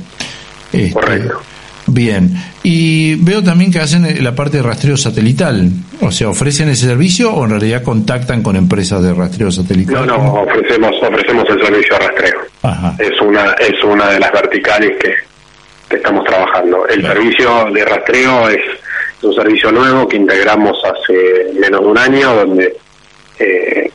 [0.72, 1.41] Este, correcto.
[1.88, 2.31] Bien,
[2.63, 5.69] y veo también que hacen eh, la parte de rastreo satelital,
[6.01, 10.05] o sea, ¿ofrecen ese servicio o en realidad contactan con empresas de rastreo satelital?
[10.05, 12.39] No, no, ofrecemos, ofrecemos el servicio de rastreo.
[12.99, 15.13] Es una, es una de las verticales que,
[15.95, 16.85] estamos trabajando.
[16.88, 18.59] El servicio de rastreo es
[19.21, 22.75] un servicio nuevo que integramos hace menos de un año, donde
[23.39, 23.89] eh,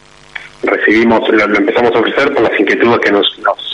[0.63, 3.72] recibimos, lo, empezamos a ofrecer por las inquietudes que nos, nos,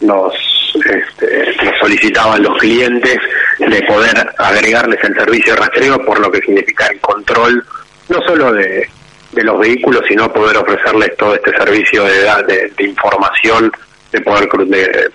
[0.00, 0.34] nos
[0.74, 3.18] este, solicitaban los clientes
[3.58, 7.64] de poder agregarles el servicio de rastreo por lo que significa el control
[8.08, 8.88] no solo de,
[9.32, 13.72] de los vehículos sino poder ofrecerles todo este servicio de, de, información
[14.12, 15.10] de poder de,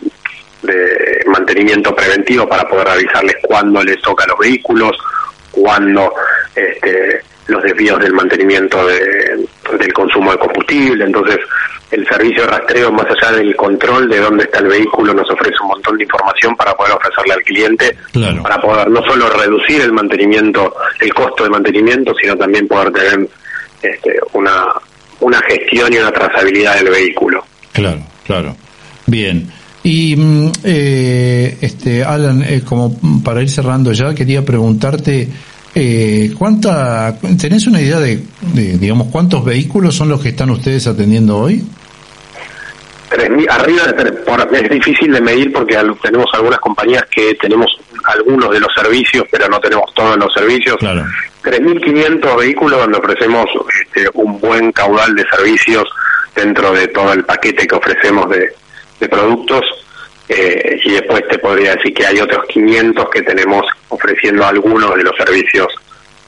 [0.63, 4.97] de mantenimiento preventivo para poder avisarles cuándo les toca los vehículos
[5.51, 6.13] cuándo
[6.55, 9.45] este, los desvíos del mantenimiento de,
[9.77, 11.05] del consumo de combustible.
[11.05, 11.37] Entonces
[11.93, 15.55] el servicio de rastreo, más allá del control de dónde está el vehículo, nos ofrece
[15.61, 17.97] un montón de información para poder ofrecerle al cliente,
[18.41, 23.29] para poder no solo reducir el mantenimiento, el costo de mantenimiento, sino también poder tener
[23.81, 24.65] este, una,
[25.19, 27.45] una gestión y una trazabilidad del vehículo.
[27.71, 28.55] Claro, claro.
[29.05, 29.51] Bien.
[29.83, 35.29] Y mm, eh, este Alan, eh, como para ir cerrando ya, quería preguntarte
[35.75, 38.23] eh, ¿cuánta, ¿tenés una idea de,
[38.53, 41.63] de, digamos, cuántos vehículos son los que están ustedes atendiendo hoy?
[43.49, 47.67] Arriba de es difícil de medir porque tenemos algunas compañías que tenemos
[48.05, 50.77] algunos de los servicios, pero no tenemos todos los servicios.
[50.77, 51.05] Claro.
[51.43, 53.45] 3.500 vehículos donde ofrecemos
[53.81, 55.87] este, un buen caudal de servicios
[56.35, 58.53] dentro de todo el paquete que ofrecemos de,
[59.09, 59.61] productos.
[60.29, 65.03] Eh, y después te podría decir que hay otros 500 que tenemos ofreciendo algunos de
[65.03, 65.67] los servicios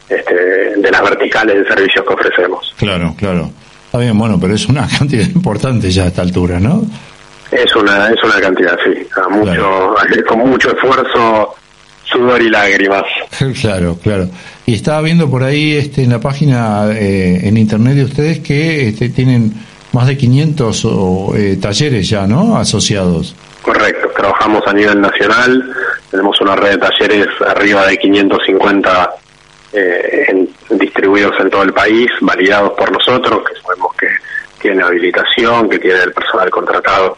[0.10, 0.36] este,
[0.76, 2.76] de las verticales de servicios que ofrecemos.
[2.78, 3.50] Claro, claro.
[3.96, 6.84] Está bien, bueno, pero es una cantidad importante ya a esta altura, ¿no?
[7.50, 9.08] Es una, es una cantidad, sí.
[9.32, 9.96] Mucho,
[10.28, 11.56] Con mucho esfuerzo,
[12.04, 13.04] sudor y lágrimas.
[13.62, 14.28] claro, claro.
[14.66, 18.90] Y estaba viendo por ahí este, en la página eh, en internet de ustedes que
[18.90, 19.54] este, tienen
[19.94, 20.88] más de 500
[21.34, 22.58] eh, talleres ya, ¿no?
[22.58, 23.34] Asociados.
[23.62, 25.74] Correcto, trabajamos a nivel nacional,
[26.12, 29.10] tenemos una red de talleres arriba de 550
[29.76, 34.08] eh, distribuidos en todo el país, validados por nosotros, que sabemos que
[34.62, 37.18] tiene habilitación, que tiene el personal contratado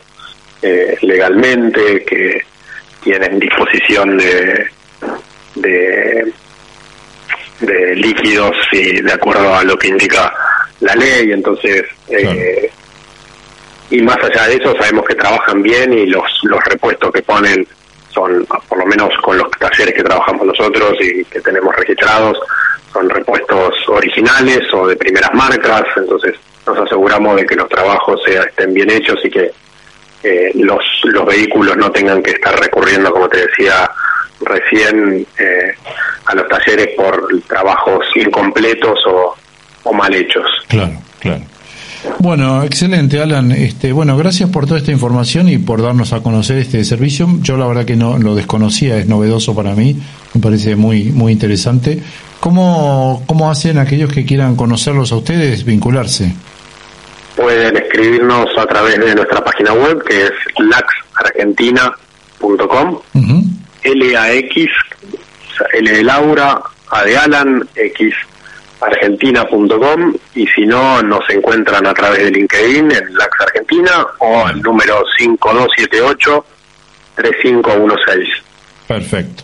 [0.62, 2.42] eh, legalmente, que
[3.04, 4.68] tienen disposición de,
[5.56, 6.34] de,
[7.96, 10.34] líquidos y de acuerdo a lo que indica
[10.80, 12.70] la ley, entonces eh,
[13.90, 17.68] y más allá de eso sabemos que trabajan bien y los, los repuestos que ponen
[18.18, 22.40] son, por lo menos con los talleres que trabajamos nosotros y que tenemos registrados,
[22.92, 28.74] son repuestos originales o de primeras marcas, entonces nos aseguramos de que los trabajos estén
[28.74, 29.52] bien hechos y que
[30.24, 33.90] eh, los, los vehículos no tengan que estar recurriendo, como te decía
[34.42, 35.76] recién, eh,
[36.26, 39.36] a los talleres por trabajos incompletos o,
[39.84, 40.50] o mal hechos.
[40.68, 41.42] Claro, claro.
[42.20, 43.52] Bueno, excelente, Alan.
[43.52, 47.28] Este, bueno, gracias por toda esta información y por darnos a conocer este servicio.
[47.42, 50.00] Yo la verdad que no lo desconocía, es novedoso para mí,
[50.34, 52.02] me parece muy muy interesante.
[52.40, 56.34] ¿cómo, ¿cómo hacen aquellos que quieran conocerlos a ustedes, vincularse?
[57.36, 63.00] Pueden escribirnos a través de nuestra página web que es laxargentina.com,
[63.84, 64.70] L-A-X,
[65.74, 68.14] L de Laura, A de Alan, X
[68.82, 74.62] argentina.com y si no nos encuentran a través de LinkedIn en Lax Argentina o al
[74.62, 76.46] número 5278
[77.16, 78.30] 3516.
[78.88, 79.44] Perfecto.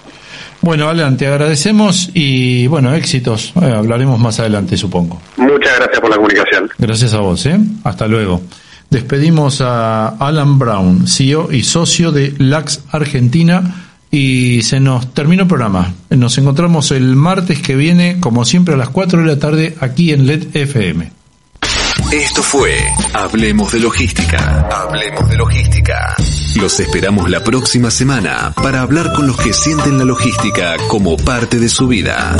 [0.61, 3.51] Bueno, Alan, te agradecemos y bueno, éxitos.
[3.61, 5.21] Eh, hablaremos más adelante, supongo.
[5.35, 6.69] Muchas gracias por la comunicación.
[6.77, 7.57] Gracias a vos, ¿eh?
[7.83, 8.41] Hasta luego.
[8.89, 13.82] Despedimos a Alan Brown, CEO y socio de Lax Argentina
[14.13, 15.91] y se nos terminó el programa.
[16.11, 20.11] Nos encontramos el martes que viene, como siempre, a las 4 de la tarde aquí
[20.11, 21.11] en LED FM.
[22.11, 22.77] Esto fue
[23.15, 24.69] Hablemos de Logística.
[24.69, 26.15] Hablemos de Logística.
[26.57, 31.57] Los esperamos la próxima semana para hablar con los que sienten la logística como parte
[31.57, 32.37] de su vida.